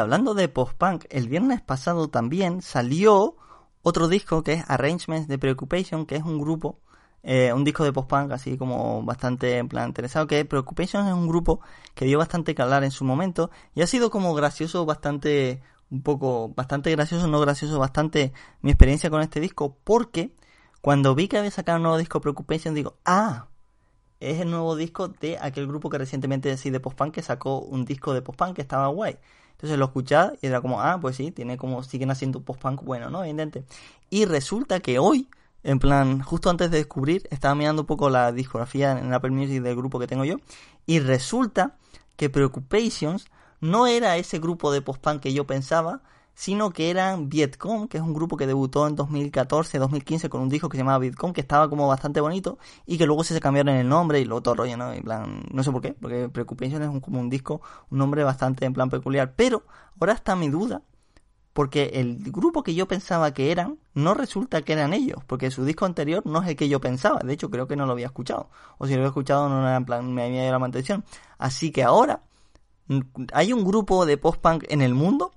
[0.08, 3.36] Hablando de post-punk, el viernes pasado también salió
[3.82, 6.80] otro disco que es Arrangements de Preoccupation, que es un grupo,
[7.22, 11.28] eh, un disco de post-punk así como bastante en plan interesado, que Preoccupation es un
[11.28, 11.60] grupo
[11.94, 16.00] que dio bastante que hablar en su momento y ha sido como gracioso, bastante, un
[16.00, 18.32] poco, bastante gracioso, no gracioso, bastante
[18.62, 20.34] mi experiencia con este disco, porque
[20.80, 23.48] cuando vi que había sacado un nuevo disco Preoccupation digo, ah,
[24.20, 27.84] es el nuevo disco de aquel grupo que recientemente así de post-punk que sacó un
[27.84, 29.18] disco de post-punk que estaba guay.
[29.58, 33.10] Entonces lo escuchaba y era como, ah, pues sí, tiene como, siguen haciendo post-punk bueno,
[33.10, 33.24] ¿no?
[33.24, 33.64] Evidente.
[34.08, 35.28] Y resulta que hoy,
[35.64, 39.60] en plan, justo antes de descubrir, estaba mirando un poco la discografía en Apple Music
[39.60, 40.36] del grupo que tengo yo,
[40.86, 41.74] y resulta
[42.14, 43.26] que Preoccupations
[43.60, 46.02] no era ese grupo de post-punk que yo pensaba,
[46.38, 50.68] sino que eran Vietcong, que es un grupo que debutó en 2014-2015 con un disco
[50.68, 53.88] que se llamaba Vietcong, que estaba como bastante bonito, y que luego se cambiaron el
[53.88, 54.92] nombre y luego todo rollo, ¿no?
[54.92, 57.60] En plan, no sé por qué, porque Preoccupation es un- como un disco,
[57.90, 59.64] un nombre bastante en plan peculiar, pero
[60.00, 60.82] ahora está mi duda,
[61.54, 65.64] porque el grupo que yo pensaba que eran, no resulta que eran ellos, porque su
[65.64, 68.06] disco anterior no es el que yo pensaba, de hecho creo que no lo había
[68.06, 71.04] escuchado, o si lo había escuchado no era en plan, me había llamado la atención,
[71.36, 72.20] así que ahora
[73.32, 75.32] hay un grupo de post-punk en el mundo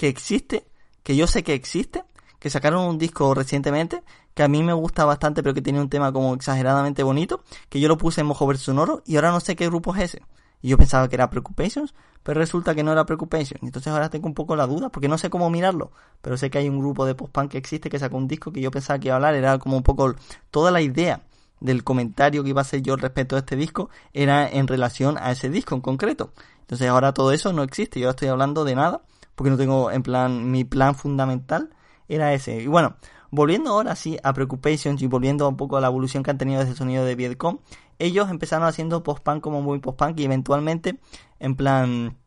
[0.00, 0.64] que existe,
[1.02, 2.04] que yo sé que existe,
[2.38, 5.90] que sacaron un disco recientemente, que a mí me gusta bastante, pero que tiene un
[5.90, 9.40] tema como exageradamente bonito, que yo lo puse en Mojo Ver Sonoro, y ahora no
[9.40, 10.22] sé qué grupo es ese.
[10.62, 13.62] Y yo pensaba que era Preoccupations, pero resulta que no era Preoccupations.
[13.62, 15.92] Entonces ahora tengo un poco la duda, porque no sé cómo mirarlo,
[16.22, 18.62] pero sé que hay un grupo de post-punk que existe que sacó un disco que
[18.62, 20.14] yo pensaba que iba a hablar, era como un poco
[20.50, 21.20] toda la idea
[21.60, 25.30] del comentario que iba a hacer yo respecto a este disco era en relación a
[25.30, 26.32] ese disco en concreto.
[26.62, 29.02] Entonces ahora todo eso no existe, yo estoy hablando de nada,
[29.40, 31.70] porque no tengo en plan, mi plan fundamental
[32.08, 32.60] era ese.
[32.60, 32.96] Y bueno,
[33.30, 36.60] volviendo ahora sí a Preoccupations y volviendo un poco a la evolución que han tenido
[36.60, 37.58] ese sonido de Vietcong,
[37.98, 41.00] ellos empezaron haciendo post-punk como muy post-punk y eventualmente,
[41.38, 42.18] en plan,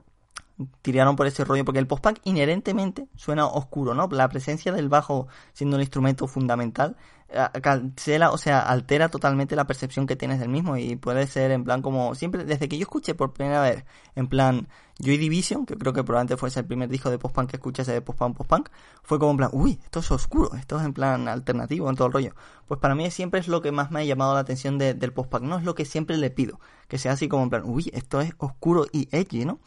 [0.81, 4.07] tiraron por ese rollo, porque el post-punk inherentemente suena oscuro, ¿no?
[4.11, 6.97] La presencia del bajo siendo un instrumento fundamental,
[7.29, 11.51] eh, cancela, o sea, altera totalmente la percepción que tienes del mismo y puede ser
[11.51, 13.85] en plan como siempre, desde que yo escuché por primera vez,
[14.15, 14.67] en plan
[14.99, 18.01] Joy Division, que creo que probablemente fuese el primer disco de post-punk que escuché de
[18.01, 18.69] post-punk, post-punk,
[19.03, 22.07] fue como en plan, uy, esto es oscuro, esto es en plan alternativo en todo
[22.07, 22.35] el rollo.
[22.67, 25.11] Pues para mí siempre es lo que más me ha llamado la atención de- del
[25.11, 27.89] post-punk, no es lo que siempre le pido, que sea así como en plan, uy,
[27.93, 29.59] esto es oscuro y edgy, ¿no?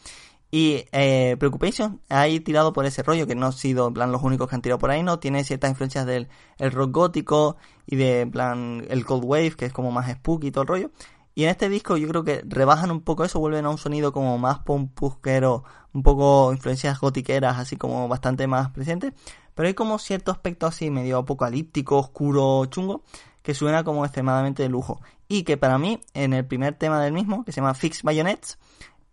[0.49, 4.23] Y eh, Preoccupation ha tirado por ese rollo, que no han sido en plan los
[4.23, 5.19] únicos que han tirado por ahí, ¿no?
[5.19, 9.65] Tiene ciertas influencias del el rock gótico y de en plan el cold wave, que
[9.65, 10.91] es como más spooky y todo el rollo.
[11.37, 14.11] Y en este disco yo creo que rebajan un poco eso, vuelven a un sonido
[14.11, 15.63] como más pompusquero,
[15.93, 19.13] un poco influencias gotiqueras, así como bastante más presentes.
[19.53, 23.03] Pero hay como cierto aspecto así medio apocalíptico, oscuro, chungo,
[23.43, 24.99] que suena como extremadamente de lujo.
[25.27, 28.57] Y que para mí, en el primer tema del mismo, que se llama Fix Bayonets,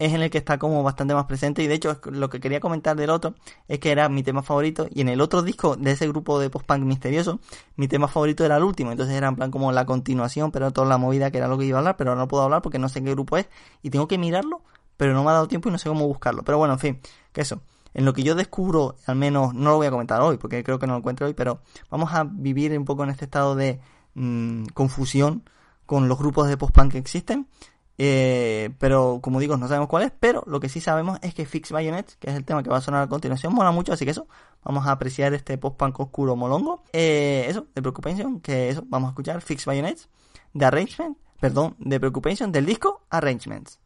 [0.05, 1.63] es en el que está como bastante más presente.
[1.63, 3.35] Y de hecho lo que quería comentar del otro
[3.69, 4.89] es que era mi tema favorito.
[4.91, 7.41] Y en el otro disco de ese grupo de post-punk misterioso
[7.77, 8.91] mi tema favorito era el último.
[8.91, 11.65] Entonces era en plan como la continuación pero toda la movida que era lo que
[11.65, 13.47] iba a hablar pero ahora no puedo hablar porque no sé qué grupo es.
[13.83, 14.63] Y tengo que mirarlo
[14.97, 16.43] pero no me ha dado tiempo y no sé cómo buscarlo.
[16.43, 17.01] Pero bueno en fin
[17.33, 17.63] que eso.
[17.95, 20.81] En lo que yo descubro, al menos no lo voy a comentar hoy, porque creo
[20.81, 23.81] que no lo encuentro hoy, pero vamos a vivir un poco en este estado de
[24.15, 25.45] mm, confusión
[25.87, 27.47] con los grupos de post-punk que existen.
[27.97, 31.47] Eh, pero como digo, no sabemos cuál es, pero lo que sí sabemos es que
[31.47, 34.05] Fix Bayonets, que es el tema que va a sonar a continuación, mola mucho, así
[34.05, 34.26] que eso,
[34.64, 36.82] vamos a apreciar este post-punk oscuro molongo.
[36.92, 40.09] Eh, eso, de Preoccupation, que eso, vamos a escuchar Fix Bayonets,
[40.53, 43.78] de Arrangement, perdón, The Preoccupation del disco Arrangements.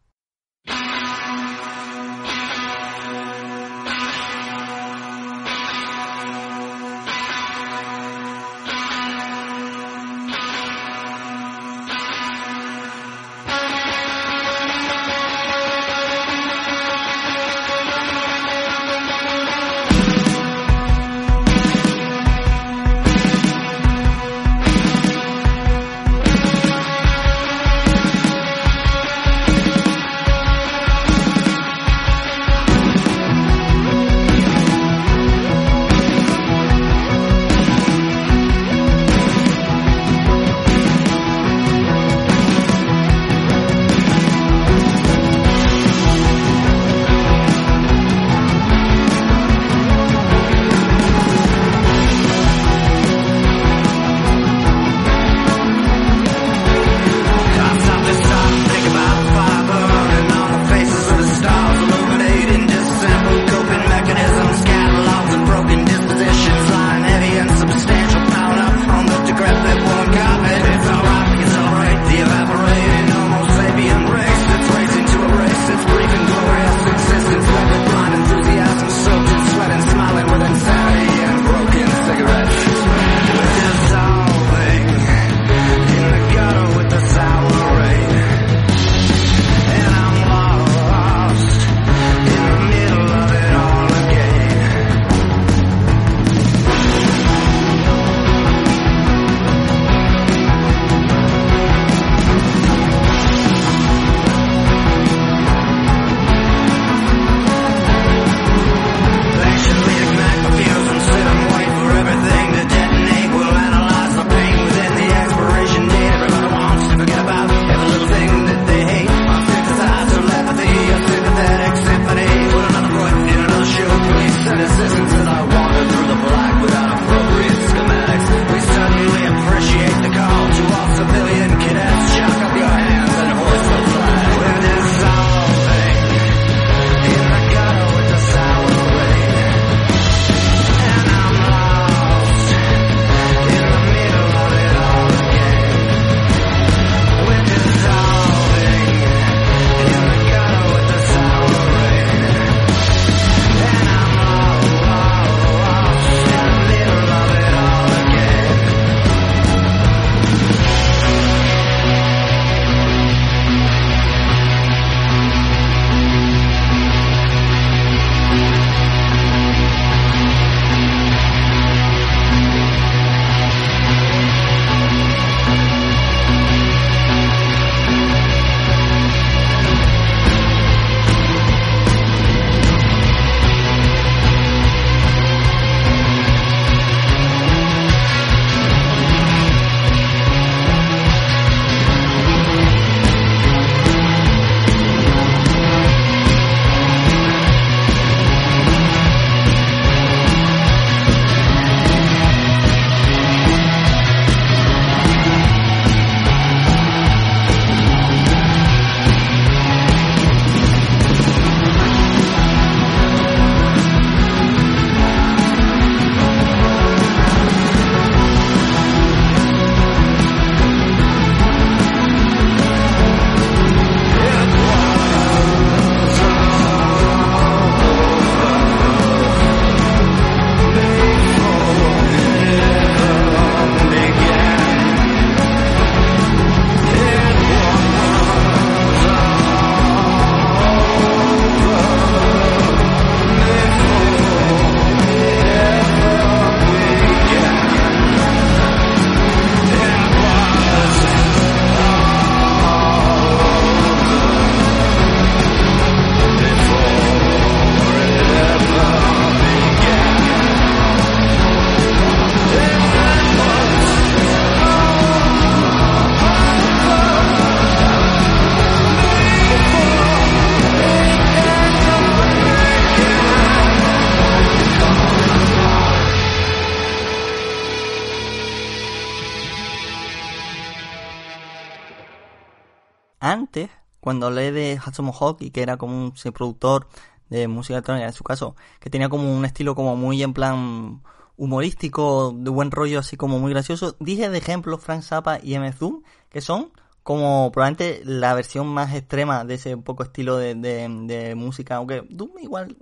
[283.48, 286.86] Antes, cuando hablé de Hatsumo Hoki, que era como un productor
[287.30, 291.00] de música electrónica en su caso, que tenía como un estilo como muy en plan
[291.38, 295.72] humorístico, de buen rollo, así como muy gracioso, dije de ejemplo Frank Zappa y M.
[295.72, 296.72] Zoom, que son
[297.02, 302.76] como probablemente la versión más extrema de ese poco estilo de, música, aunque Doom igual,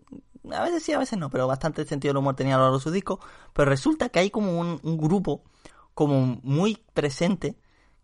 [0.51, 2.79] a veces sí, a veces no, pero bastante sentido del humor tenía a lo largo
[2.79, 3.21] de sus discos,
[3.53, 5.45] pero resulta que hay como un, un grupo
[5.95, 7.55] como muy presente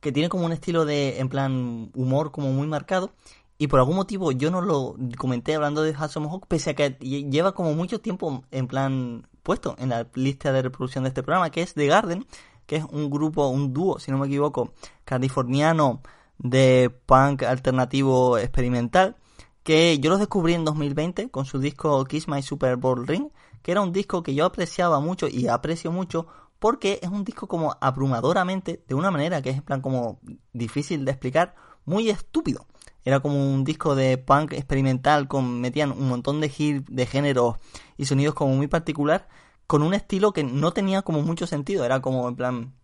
[0.03, 3.13] que tiene como un estilo de, en plan, humor como muy marcado.
[3.57, 6.99] Y por algún motivo yo no lo comenté hablando de Hudson Hawk, pese a que
[6.99, 11.23] lle- lleva como mucho tiempo en plan puesto en la lista de reproducción de este
[11.23, 12.27] programa, que es The Garden,
[12.67, 14.73] que es un grupo, un dúo, si no me equivoco,
[15.05, 16.03] californiano
[16.39, 19.17] de punk alternativo experimental,
[19.63, 23.29] que yo los descubrí en 2020 con su disco Kiss My Super Bowl Ring,
[23.63, 26.27] que era un disco que yo apreciaba mucho y aprecio mucho
[26.63, 30.21] porque es un disco como abrumadoramente, de una manera que es en plan como
[30.53, 32.69] difícil de explicar, muy estúpido.
[33.05, 37.57] Era como un disco de punk experimental con metían un montón de hits de géneros
[37.97, 39.29] y sonidos como muy particular
[39.67, 42.75] con un estilo que no tenía como mucho sentido, era como en plan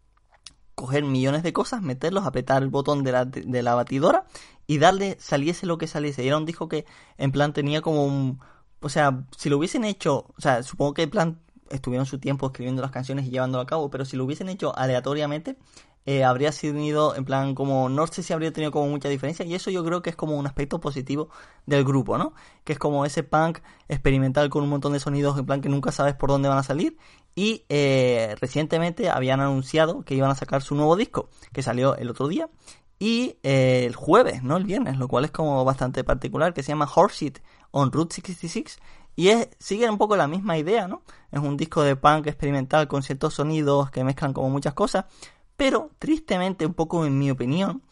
[0.74, 4.26] coger millones de cosas, meterlos, apretar el botón de la, de la batidora
[4.66, 6.24] y darle saliese lo que saliese.
[6.24, 6.84] Y era un disco que
[7.16, 8.40] en plan tenía como un...
[8.80, 11.40] O sea, si lo hubiesen hecho, o sea, supongo que en plan
[11.70, 14.76] estuvieron su tiempo escribiendo las canciones y llevándolo a cabo, pero si lo hubiesen hecho
[14.76, 15.56] aleatoriamente,
[16.06, 19.54] eh, habría sido en plan como, no sé si habría tenido como mucha diferencia y
[19.54, 21.28] eso yo creo que es como un aspecto positivo
[21.66, 22.32] del grupo, ¿no?
[22.64, 23.58] Que es como ese punk
[23.88, 26.62] experimental con un montón de sonidos en plan que nunca sabes por dónde van a
[26.62, 26.96] salir
[27.34, 32.08] y eh, recientemente habían anunciado que iban a sacar su nuevo disco, que salió el
[32.08, 32.48] otro día
[32.98, 36.68] y eh, el jueves, no el viernes, lo cual es como bastante particular, que se
[36.68, 37.40] llama Horseshit
[37.70, 38.78] on Route 66
[39.18, 41.02] y es, sigue un poco la misma idea, ¿no?
[41.32, 45.06] Es un disco de punk experimental con ciertos sonidos que mezclan como muchas cosas,
[45.56, 47.82] pero tristemente, un poco en mi opinión,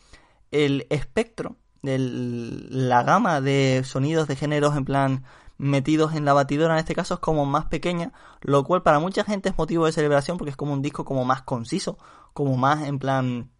[0.52, 5.24] el espectro de la gama de sonidos de géneros en plan
[5.58, 8.12] metidos en la batidora en este caso es como más pequeña,
[8.42, 11.24] lo cual para mucha gente es motivo de celebración porque es como un disco como
[11.24, 11.98] más conciso,
[12.34, 13.50] como más en plan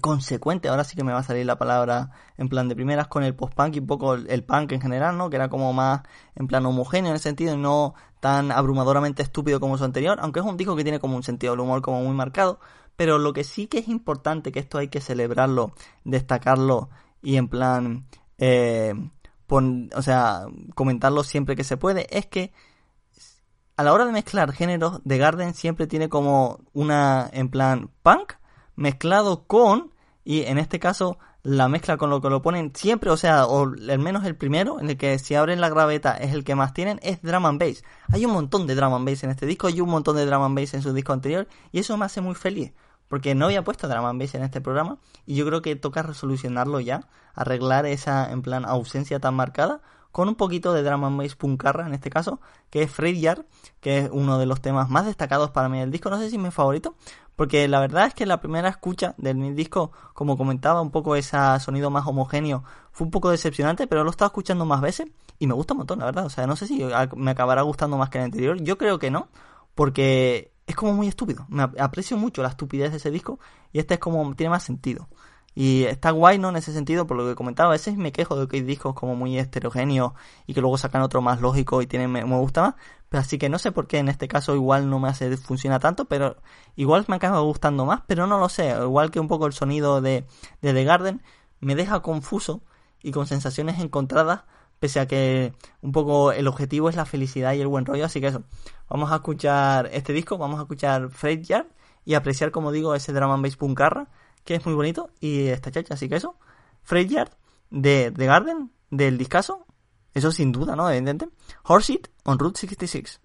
[0.00, 3.22] consecuente, ahora sí que me va a salir la palabra en plan de primeras con
[3.22, 5.30] el post-punk y un poco el, el punk en general, ¿no?
[5.30, 6.02] Que era como más
[6.34, 10.40] en plan homogéneo en el sentido y no tan abrumadoramente estúpido como su anterior, aunque
[10.40, 12.58] es un disco que tiene como un sentido del humor como muy marcado,
[12.96, 15.72] pero lo que sí que es importante, que esto hay que celebrarlo,
[16.04, 16.88] destacarlo
[17.22, 18.06] y en plan,
[18.38, 18.94] eh,
[19.46, 22.52] pon- o sea, comentarlo siempre que se puede, es que
[23.76, 28.34] a la hora de mezclar géneros, The Garden siempre tiene como una, en plan, punk
[28.76, 29.92] mezclado con,
[30.24, 33.64] y en este caso, la mezcla con lo que lo ponen siempre, o sea, o
[33.64, 36.72] al menos el primero, en el que si abren la graveta es el que más
[36.72, 37.84] tienen, es drum and bass.
[38.10, 40.42] Hay un montón de drum and bass en este disco y un montón de drum
[40.42, 42.72] and bass en su disco anterior, y eso me hace muy feliz,
[43.08, 46.02] porque no había puesto drum and bass en este programa, y yo creo que toca
[46.02, 49.82] resolucionarlo ya, arreglar esa, en plan, ausencia tan marcada,
[50.14, 52.40] con un poquito de drum and bass puncarra en este caso,
[52.70, 53.46] que es Fred Yard,
[53.80, 56.36] que es uno de los temas más destacados para mí del disco, no sé si
[56.36, 56.94] es mi favorito,
[57.34, 61.36] porque la verdad es que la primera escucha del disco, como comentaba, un poco ese
[61.58, 62.62] sonido más homogéneo,
[62.92, 65.08] fue un poco decepcionante, pero lo he estado escuchando más veces
[65.40, 66.84] y me gusta un montón, la verdad, o sea, no sé si
[67.16, 69.26] me acabará gustando más que el anterior, yo creo que no,
[69.74, 73.40] porque es como muy estúpido, me aprecio mucho la estupidez de ese disco
[73.72, 75.08] y este es como, tiene más sentido.
[75.54, 76.48] Y está guay, ¿no?
[76.48, 78.94] En ese sentido, por lo que comentaba, a veces me quejo de que hay discos
[78.94, 80.12] como muy heterogéneos
[80.46, 82.74] y que luego sacan otro más lógico y tienen, me, gusta más.
[83.08, 85.78] Pero así que no sé por qué en este caso igual no me hace funciona
[85.78, 86.36] tanto, pero
[86.74, 88.70] igual me acaba gustando más, pero no lo sé.
[88.70, 90.26] Igual que un poco el sonido de,
[90.60, 91.22] de The Garden
[91.60, 92.62] me deja confuso
[93.00, 94.42] y con sensaciones encontradas,
[94.80, 95.52] pese a que
[95.82, 98.04] un poco el objetivo es la felicidad y el buen rollo.
[98.04, 98.42] Así que eso,
[98.88, 101.66] vamos a escuchar este disco, vamos a escuchar Freight Yard
[102.04, 104.08] y apreciar, como digo, ese drama and bass puncarra
[104.44, 106.36] que es muy bonito, y esta chacha, así que eso,
[106.82, 107.30] Fred Yard,
[107.70, 109.66] de The Garden, del discazo,
[110.14, 110.88] eso sin duda, ¿no?
[110.90, 111.28] Evidente.
[111.64, 113.20] Horseshit on Route 66.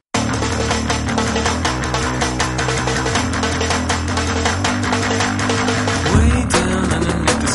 [6.15, 7.49] Way down underneath the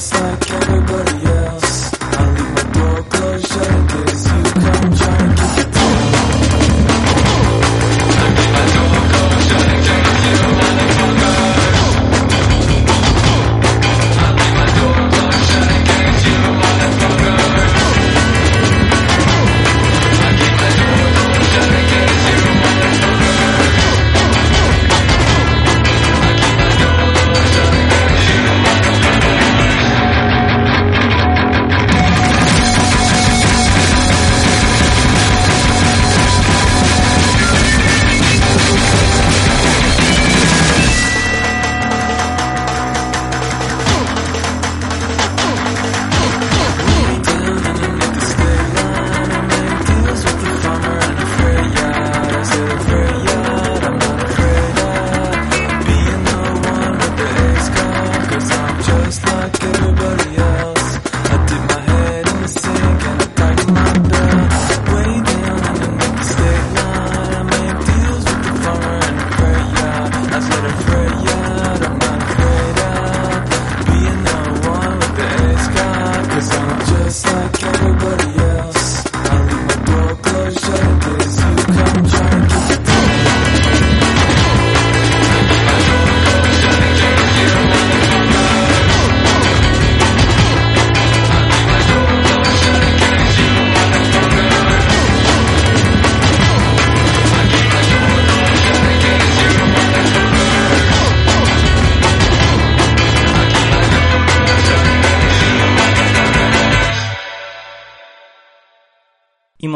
[0.00, 1.29] just like everybody else.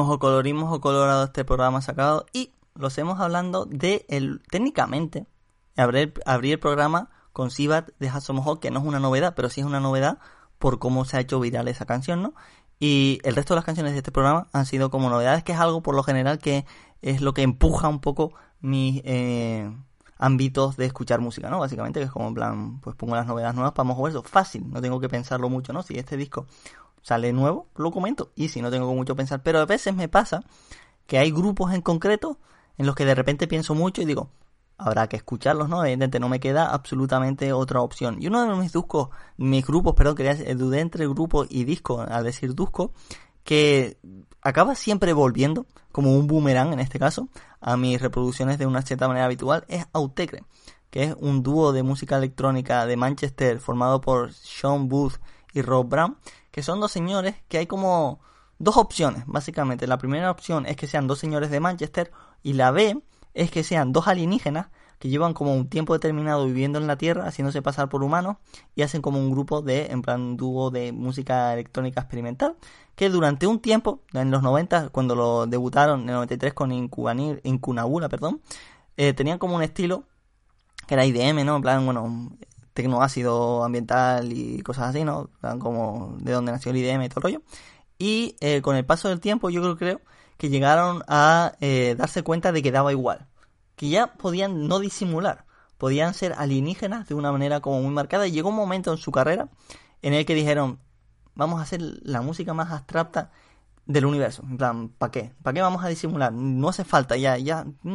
[0.04, 4.42] Y mojo color y mojo colorado este programa sacado y lo hacemos hablando de el
[4.50, 5.26] técnicamente
[5.78, 9.62] abrir, abrir el programa con Sibat de Mohawk, que no es una novedad, pero sí
[9.62, 10.18] es una novedad
[10.58, 12.34] por cómo se ha hecho viral esa canción, ¿no?
[12.78, 15.58] Y el resto de las canciones de este programa han sido como novedades, que es
[15.58, 16.66] algo por lo general que
[17.00, 19.74] es lo que empuja un poco mis eh,
[20.18, 21.60] ámbitos de escuchar música, ¿no?
[21.60, 24.22] Básicamente, que es como en plan, pues pongo las novedades nuevas para eso.
[24.22, 25.82] Fácil, no tengo que pensarlo mucho, ¿no?
[25.82, 26.46] Si este disco
[27.04, 28.32] sale nuevo, lo comento.
[28.34, 29.42] Y si no tengo mucho que pensar.
[29.42, 30.42] Pero a veces me pasa
[31.06, 32.38] que hay grupos en concreto
[32.78, 34.30] en los que de repente pienso mucho y digo,
[34.78, 35.82] habrá que escucharlos, ¿no?
[35.82, 38.16] Evidentemente no me queda absolutamente otra opción.
[38.20, 42.00] Y uno de mis discos, mis grupos, perdón, quería decir, dudé entre grupo y disco
[42.00, 42.92] al decir disco,
[43.44, 43.98] que
[44.40, 47.28] acaba siempre volviendo, como un boomerang en este caso,
[47.60, 50.42] a mis reproducciones de una cierta manera habitual, es Autecre,
[50.90, 55.20] que es un dúo de música electrónica de Manchester formado por Sean Booth
[55.52, 56.16] y Rob Brown,
[56.54, 58.20] que son dos señores que hay como
[58.60, 59.88] dos opciones, básicamente.
[59.88, 62.12] La primera opción es que sean dos señores de Manchester
[62.44, 63.02] y la B
[63.34, 64.68] es que sean dos alienígenas
[65.00, 68.36] que llevan como un tiempo determinado viviendo en la Tierra, haciéndose pasar por humanos
[68.76, 72.54] y hacen como un grupo de, en plan, dúo de música electrónica experimental,
[72.94, 78.08] que durante un tiempo, en los 90, cuando lo debutaron en el 93 con Incunabula,
[78.08, 78.40] perdón,
[78.96, 80.04] eh, tenían como un estilo
[80.86, 81.56] que era IDM, ¿no?
[81.56, 82.30] En plan, bueno,
[82.74, 85.30] tecnoácido ambiental y cosas así, ¿no?
[85.60, 87.42] Como de donde nació el IDM y todo el rollo.
[87.98, 90.00] Y eh, con el paso del tiempo, yo creo, creo
[90.36, 93.28] que llegaron a eh, darse cuenta de que daba igual.
[93.76, 95.46] Que ya podían no disimular.
[95.78, 98.26] Podían ser alienígenas de una manera como muy marcada.
[98.26, 99.48] Y llegó un momento en su carrera
[100.02, 100.80] en el que dijeron,
[101.34, 103.30] vamos a hacer la música más abstracta
[103.86, 104.42] del universo.
[104.42, 105.32] En plan, ¿para qué?
[105.42, 106.32] ¿Para qué vamos a disimular?
[106.32, 107.92] No hace falta, ya, ya, ya,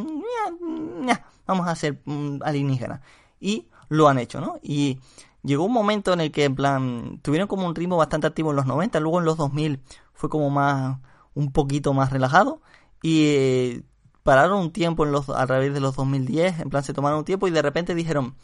[1.06, 3.00] ya, vamos a ser mm, alienígenas.
[3.40, 4.58] Y lo han hecho, ¿no?
[4.62, 5.00] Y
[5.42, 8.56] llegó un momento en el que, en plan, tuvieron como un ritmo bastante activo en
[8.56, 9.80] los 90, luego en los 2000
[10.14, 10.98] fue como más,
[11.34, 12.62] un poquito más relajado.
[13.02, 13.82] Y eh,
[14.22, 17.24] pararon un tiempo en los, a través de los 2010, en plan, se tomaron un
[17.24, 18.36] tiempo y de repente dijeron,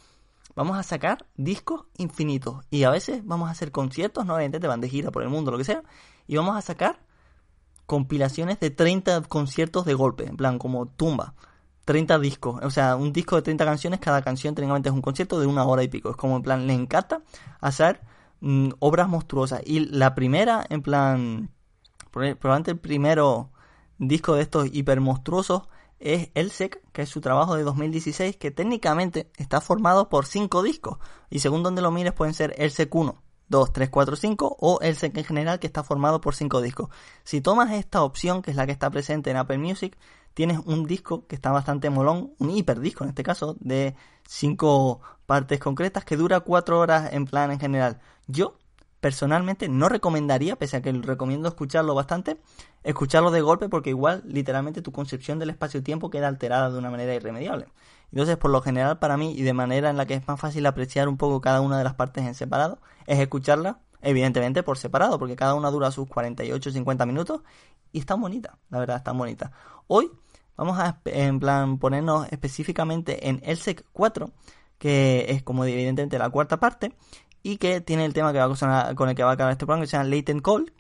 [0.57, 2.65] vamos a sacar discos infinitos.
[2.71, 5.53] Y a veces vamos a hacer conciertos, no evidentemente van de gira por el mundo,
[5.53, 5.83] lo que sea.
[6.27, 6.99] Y vamos a sacar
[7.87, 11.35] compilaciones de 30 conciertos de golpe, en plan, como tumba.
[11.87, 15.39] 30 discos, o sea, un disco de 30 canciones, cada canción técnicamente es un concierto
[15.39, 16.11] de una hora y pico.
[16.11, 17.23] Es como en plan, le encanta
[17.61, 18.01] hacer
[18.41, 19.63] mm, obras monstruosas.
[19.65, 21.51] Y la primera, en plan,
[22.11, 23.53] probablemente el primero
[23.99, 25.63] disco de estos hiper monstruosos
[26.01, 30.65] es El Sec, que es su trabajo de 2016, que técnicamente está formado por 5
[30.65, 30.99] discos.
[31.31, 34.81] Y según donde lo mires pueden ser El Sec 1, 2, 3, 4, 5 o
[34.81, 36.91] El Sec en general, que está formado por 5 discos.
[37.23, 39.97] Si tomas esta opción, que es la que está presente en Apple Music,
[40.37, 43.95] tienes un disco que está bastante molón, un hiperdisco en este caso, de
[44.29, 48.01] 5 partes concretas que dura 4 horas en plan en general.
[48.27, 48.59] Yo
[49.01, 52.39] personalmente no recomendaría, pese a que recomiendo escucharlo bastante,
[52.85, 57.15] escucharlo de golpe porque igual literalmente tu concepción del espacio-tiempo queda alterada de una manera
[57.15, 57.69] irremediable.
[58.13, 60.67] Entonces, por lo general para mí y de manera en la que es más fácil
[60.67, 65.19] apreciar un poco cada una de las partes en separado, es escucharla evidentemente por separado,
[65.19, 67.41] porque cada una dura sus 48-50 minutos
[67.91, 69.53] y está bonita, la verdad está bonita.
[69.89, 70.11] Hoy
[70.57, 74.31] vamos a en plan ponernos específicamente en el SEC 4,
[74.79, 76.95] que es como evidentemente la cuarta parte,
[77.43, 79.53] y que tiene el tema que va a sonar, con el que va a acabar
[79.53, 80.73] este programa, que se llama Latent Call,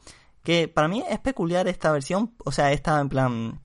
[0.42, 3.60] que para mí es peculiar esta versión, o sea, esta en plan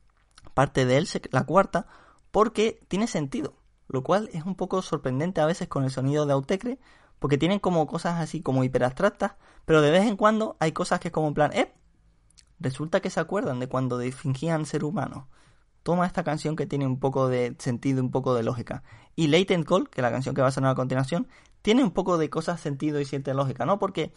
[0.54, 1.88] parte de él, la cuarta,
[2.32, 3.56] porque tiene sentido,
[3.88, 6.80] lo cual es un poco sorprendente a veces con el sonido de Autecre,
[7.20, 9.34] porque tienen como cosas así como hiperabstractas,
[9.66, 11.72] pero de vez en cuando hay cosas que es como en plan, eh,
[12.60, 15.26] resulta que se acuerdan de cuando fingían ser humanos.
[15.84, 18.84] Toma esta canción que tiene un poco de sentido, un poco de lógica.
[19.16, 21.28] Y Latent Call, que es la canción que va a sonar a continuación,
[21.62, 23.80] tiene un poco de cosas, sentido y cierta lógica, ¿no?
[23.80, 24.12] Porque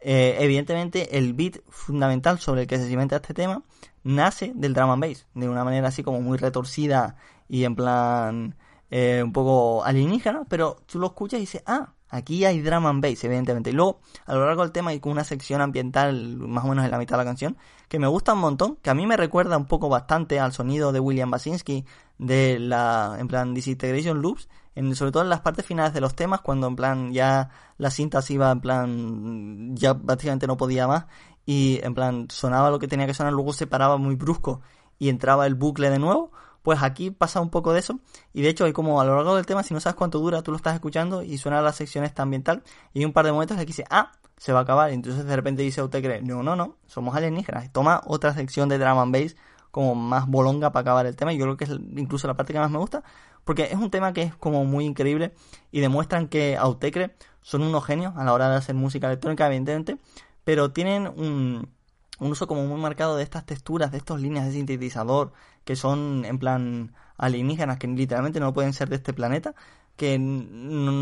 [0.00, 3.62] eh, evidentemente el beat fundamental sobre el que se cimenta este tema
[4.04, 7.16] nace del drum and bass, de una manera así como muy retorcida
[7.48, 8.56] y en plan
[8.90, 13.02] eh, un poco alienígena, pero tú lo escuchas y dices, ah, aquí hay drum and
[13.02, 13.70] bass, evidentemente.
[13.70, 16.90] Y luego, a lo largo del tema hay una sección ambiental, más o menos en
[16.90, 17.56] la mitad de la canción,
[17.88, 20.92] que me gusta un montón, que a mí me recuerda un poco bastante al sonido
[20.92, 21.84] de William Basinski
[22.18, 24.48] de la, en plan, Disintegration Loops,
[24.94, 28.22] sobre todo en las partes finales de los temas, cuando en plan ya la cinta
[28.22, 31.06] se iba en plan, ya prácticamente no podía más,
[31.44, 34.60] y en plan sonaba lo que tenía que sonar, luego se paraba muy brusco
[34.98, 36.30] y entraba el bucle de nuevo,
[36.68, 37.98] pues aquí pasa un poco de eso,
[38.34, 40.42] y de hecho hay como a lo largo del tema, si no sabes cuánto dura,
[40.42, 42.62] tú lo estás escuchando y suena la sección esta ambiental,
[42.92, 44.94] y hay un par de momentos en que dice, ah, se va a acabar, y
[44.94, 48.98] entonces de repente dice usted no, no, no, somos alienígenas, toma otra sección de drum
[48.98, 49.34] and bass
[49.70, 51.32] como más bolonga para acabar el tema.
[51.32, 53.02] Y yo creo que es incluso la parte que más me gusta,
[53.44, 55.32] porque es un tema que es como muy increíble
[55.72, 59.96] y demuestran que Autecre son unos genios a la hora de hacer música electrónica, evidentemente,
[60.44, 61.70] pero tienen un,
[62.18, 65.32] un uso como muy marcado de estas texturas, de estas líneas de sintetizador
[65.64, 69.54] que son en plan alienígenas, que literalmente no pueden ser de este planeta,
[69.96, 70.46] que n-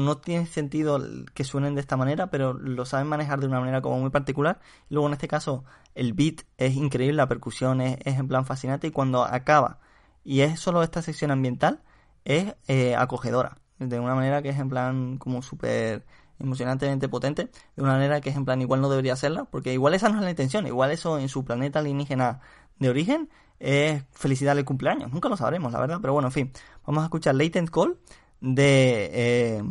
[0.04, 1.00] no tiene sentido
[1.34, 4.60] que suenen de esta manera, pero lo saben manejar de una manera como muy particular.
[4.90, 5.64] Luego en este caso
[5.94, 9.78] el beat es increíble, la percusión es, es en plan fascinante y cuando acaba
[10.24, 11.82] y es solo esta sección ambiental
[12.24, 16.04] es eh, acogedora, de una manera que es en plan como súper
[16.38, 19.94] emocionantemente potente, de una manera que es en plan igual no debería serla, porque igual
[19.94, 22.40] esa no es la intención, igual eso en su planeta alienígena
[22.78, 26.52] de origen es felicidad el cumpleaños, nunca lo sabremos, la verdad, pero bueno, en fin,
[26.86, 27.98] vamos a escuchar Latent Call
[28.40, 29.62] de eh,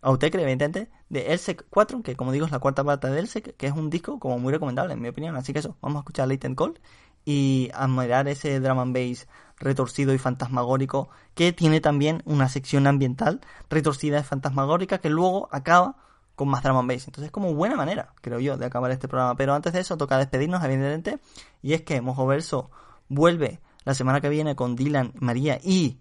[0.00, 3.66] Autecre, evidentemente, de Elsec 4, que como digo es la cuarta parte de Elsec, que
[3.66, 6.28] es un disco como muy recomendable en mi opinión, así que eso, vamos a escuchar
[6.28, 6.78] Latent Call
[7.24, 9.26] y admirar ese drum and bass
[9.60, 15.96] retorcido y fantasmagórico que tiene también una sección ambiental retorcida y fantasmagórica que luego acaba
[16.34, 17.06] con más drum and bass.
[17.06, 19.36] Entonces es como buena manera, creo yo, de acabar este programa.
[19.36, 21.18] Pero antes de eso toca despedirnos, evidentemente,
[21.62, 22.70] y es que Mojo Verso
[23.08, 26.00] vuelve la semana que viene con Dylan, María y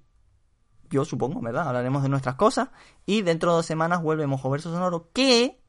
[0.89, 1.67] yo supongo, ¿verdad?
[1.67, 2.69] Hablaremos de nuestras cosas
[3.05, 5.61] y dentro de dos semanas vuelve Mojo Verso Sonoro que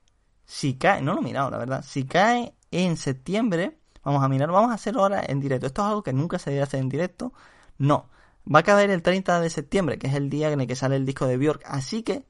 [0.45, 4.51] si cae, no lo he mirado, la verdad, si cae en septiembre, vamos a mirar,
[4.51, 5.67] vamos a hacerlo ahora en directo.
[5.67, 7.33] Esto es algo que nunca se debe hacer en directo.
[7.79, 8.09] No,
[8.53, 10.97] va a caer el 30 de septiembre, que es el día en el que sale
[10.97, 12.25] el disco de Björk, así que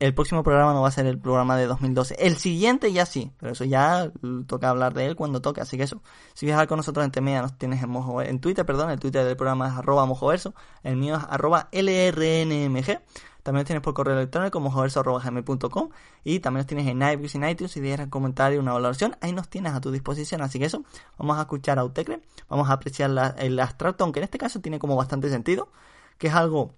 [0.00, 2.16] el próximo programa no va a ser el programa de 2012.
[2.20, 4.12] El siguiente ya sí, pero eso ya
[4.46, 5.60] toca hablar de él cuando toque.
[5.60, 6.02] Así que eso,
[6.34, 9.00] si quieres hablar con nosotros en Temea, nos tienes en, Mojo, en Twitter, perdón, el
[9.00, 10.54] Twitter del programa es arroba mojoverso,
[10.84, 13.00] el mío es arroba lrnmg.
[13.48, 15.88] También los tienes por correo electrónico mojoverso.gmail.com
[16.22, 19.16] y también los tienes en iBooks y en iTunes si quieres comentar y una valoración.
[19.22, 20.42] Ahí nos tienes a tu disposición.
[20.42, 20.84] Así que eso,
[21.16, 22.20] vamos a escuchar a Autecre,
[22.50, 25.70] vamos a apreciar la- el abstracto, aunque en este caso tiene como bastante sentido,
[26.18, 26.74] que es algo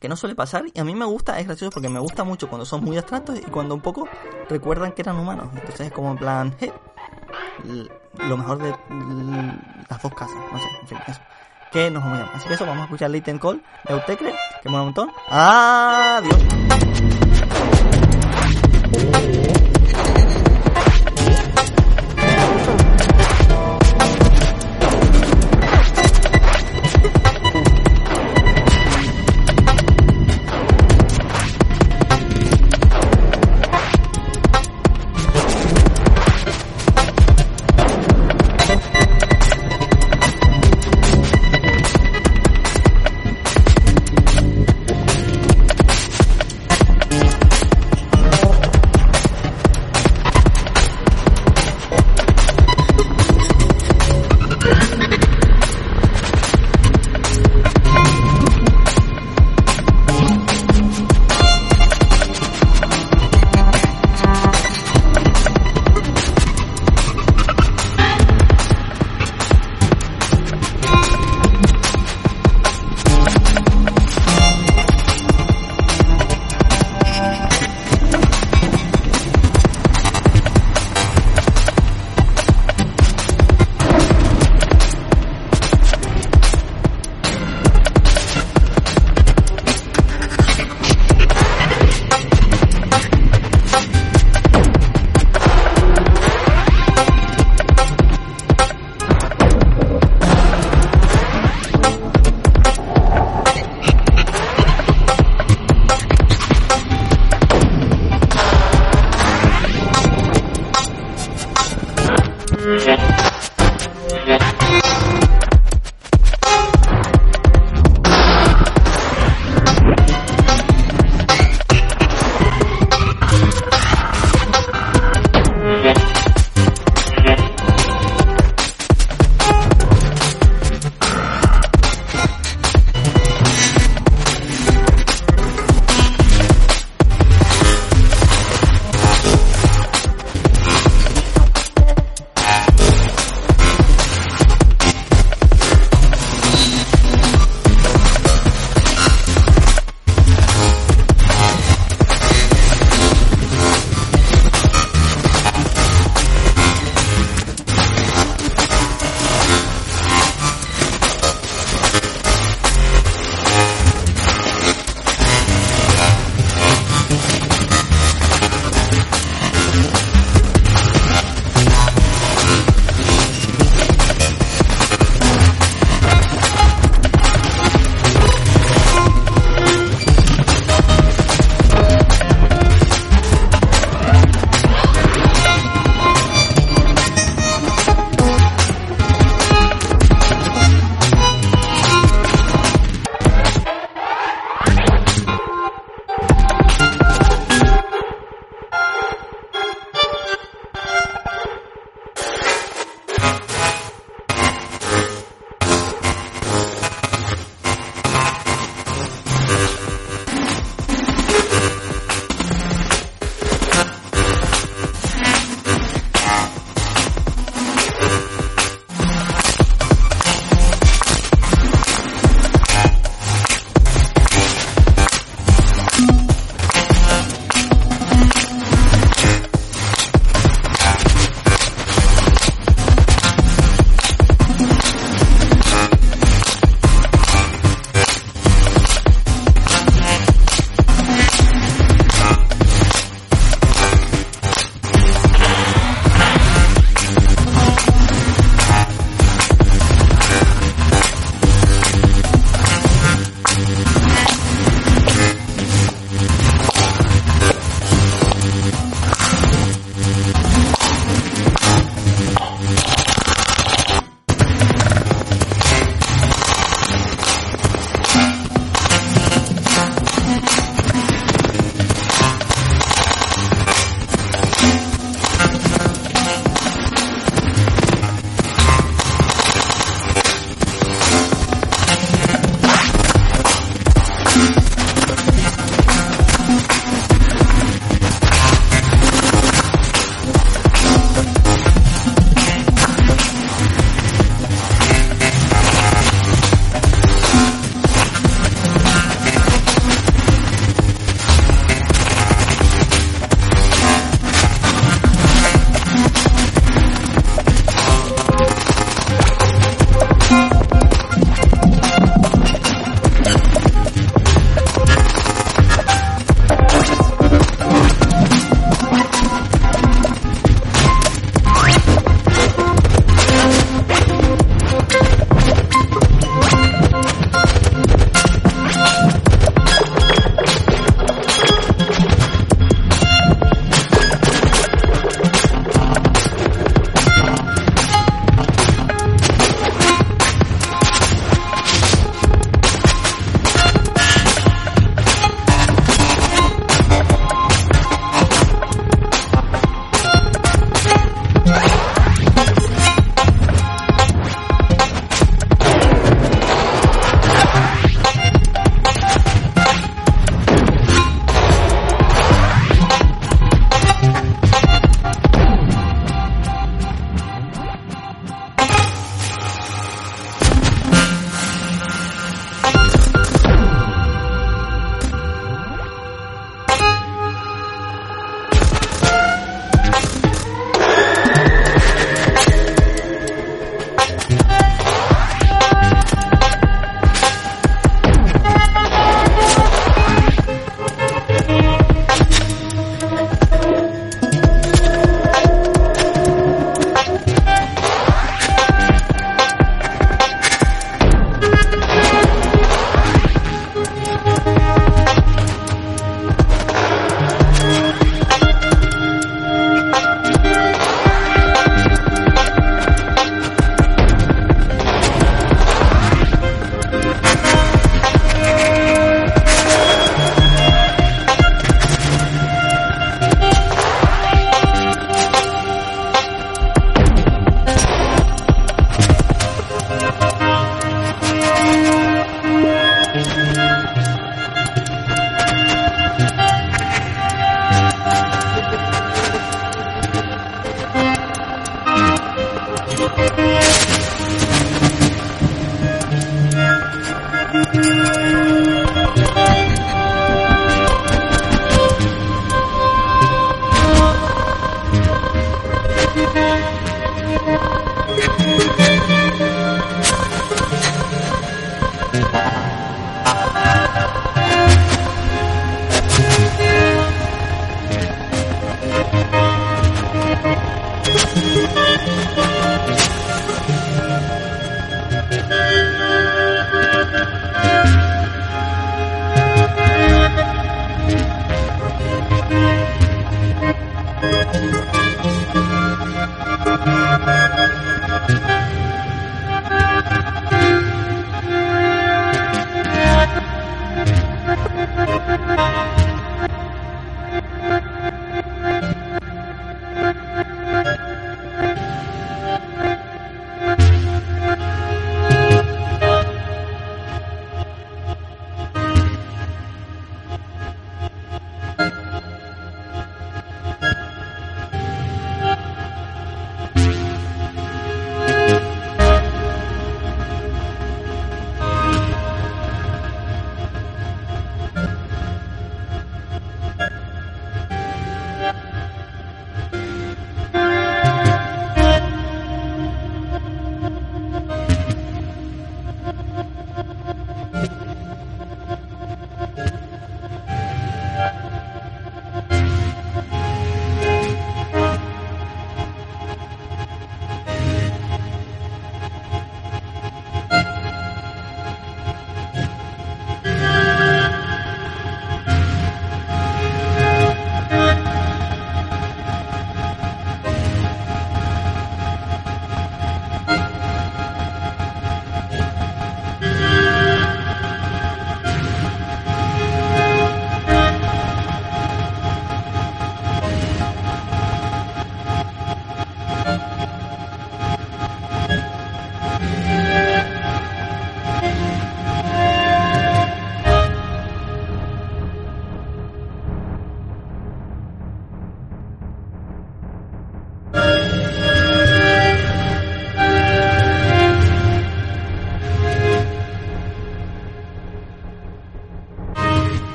[0.00, 2.48] que no suele pasar y a mí me gusta, es gracioso porque me gusta mucho
[2.48, 4.08] cuando son muy abstractos y cuando un poco
[4.48, 5.50] recuerdan que eran humanos.
[5.52, 6.72] Entonces es como en plan, "Je,
[7.68, 7.90] l-
[8.28, 8.74] lo mejor de
[9.90, 11.20] las dos casas, no sé, en fin, eso.
[11.72, 12.30] Que nos llamar.
[12.34, 15.10] Así que eso, vamos a escuchar Latent Call de Autecre, que mola un montón.
[15.28, 16.36] Adiós.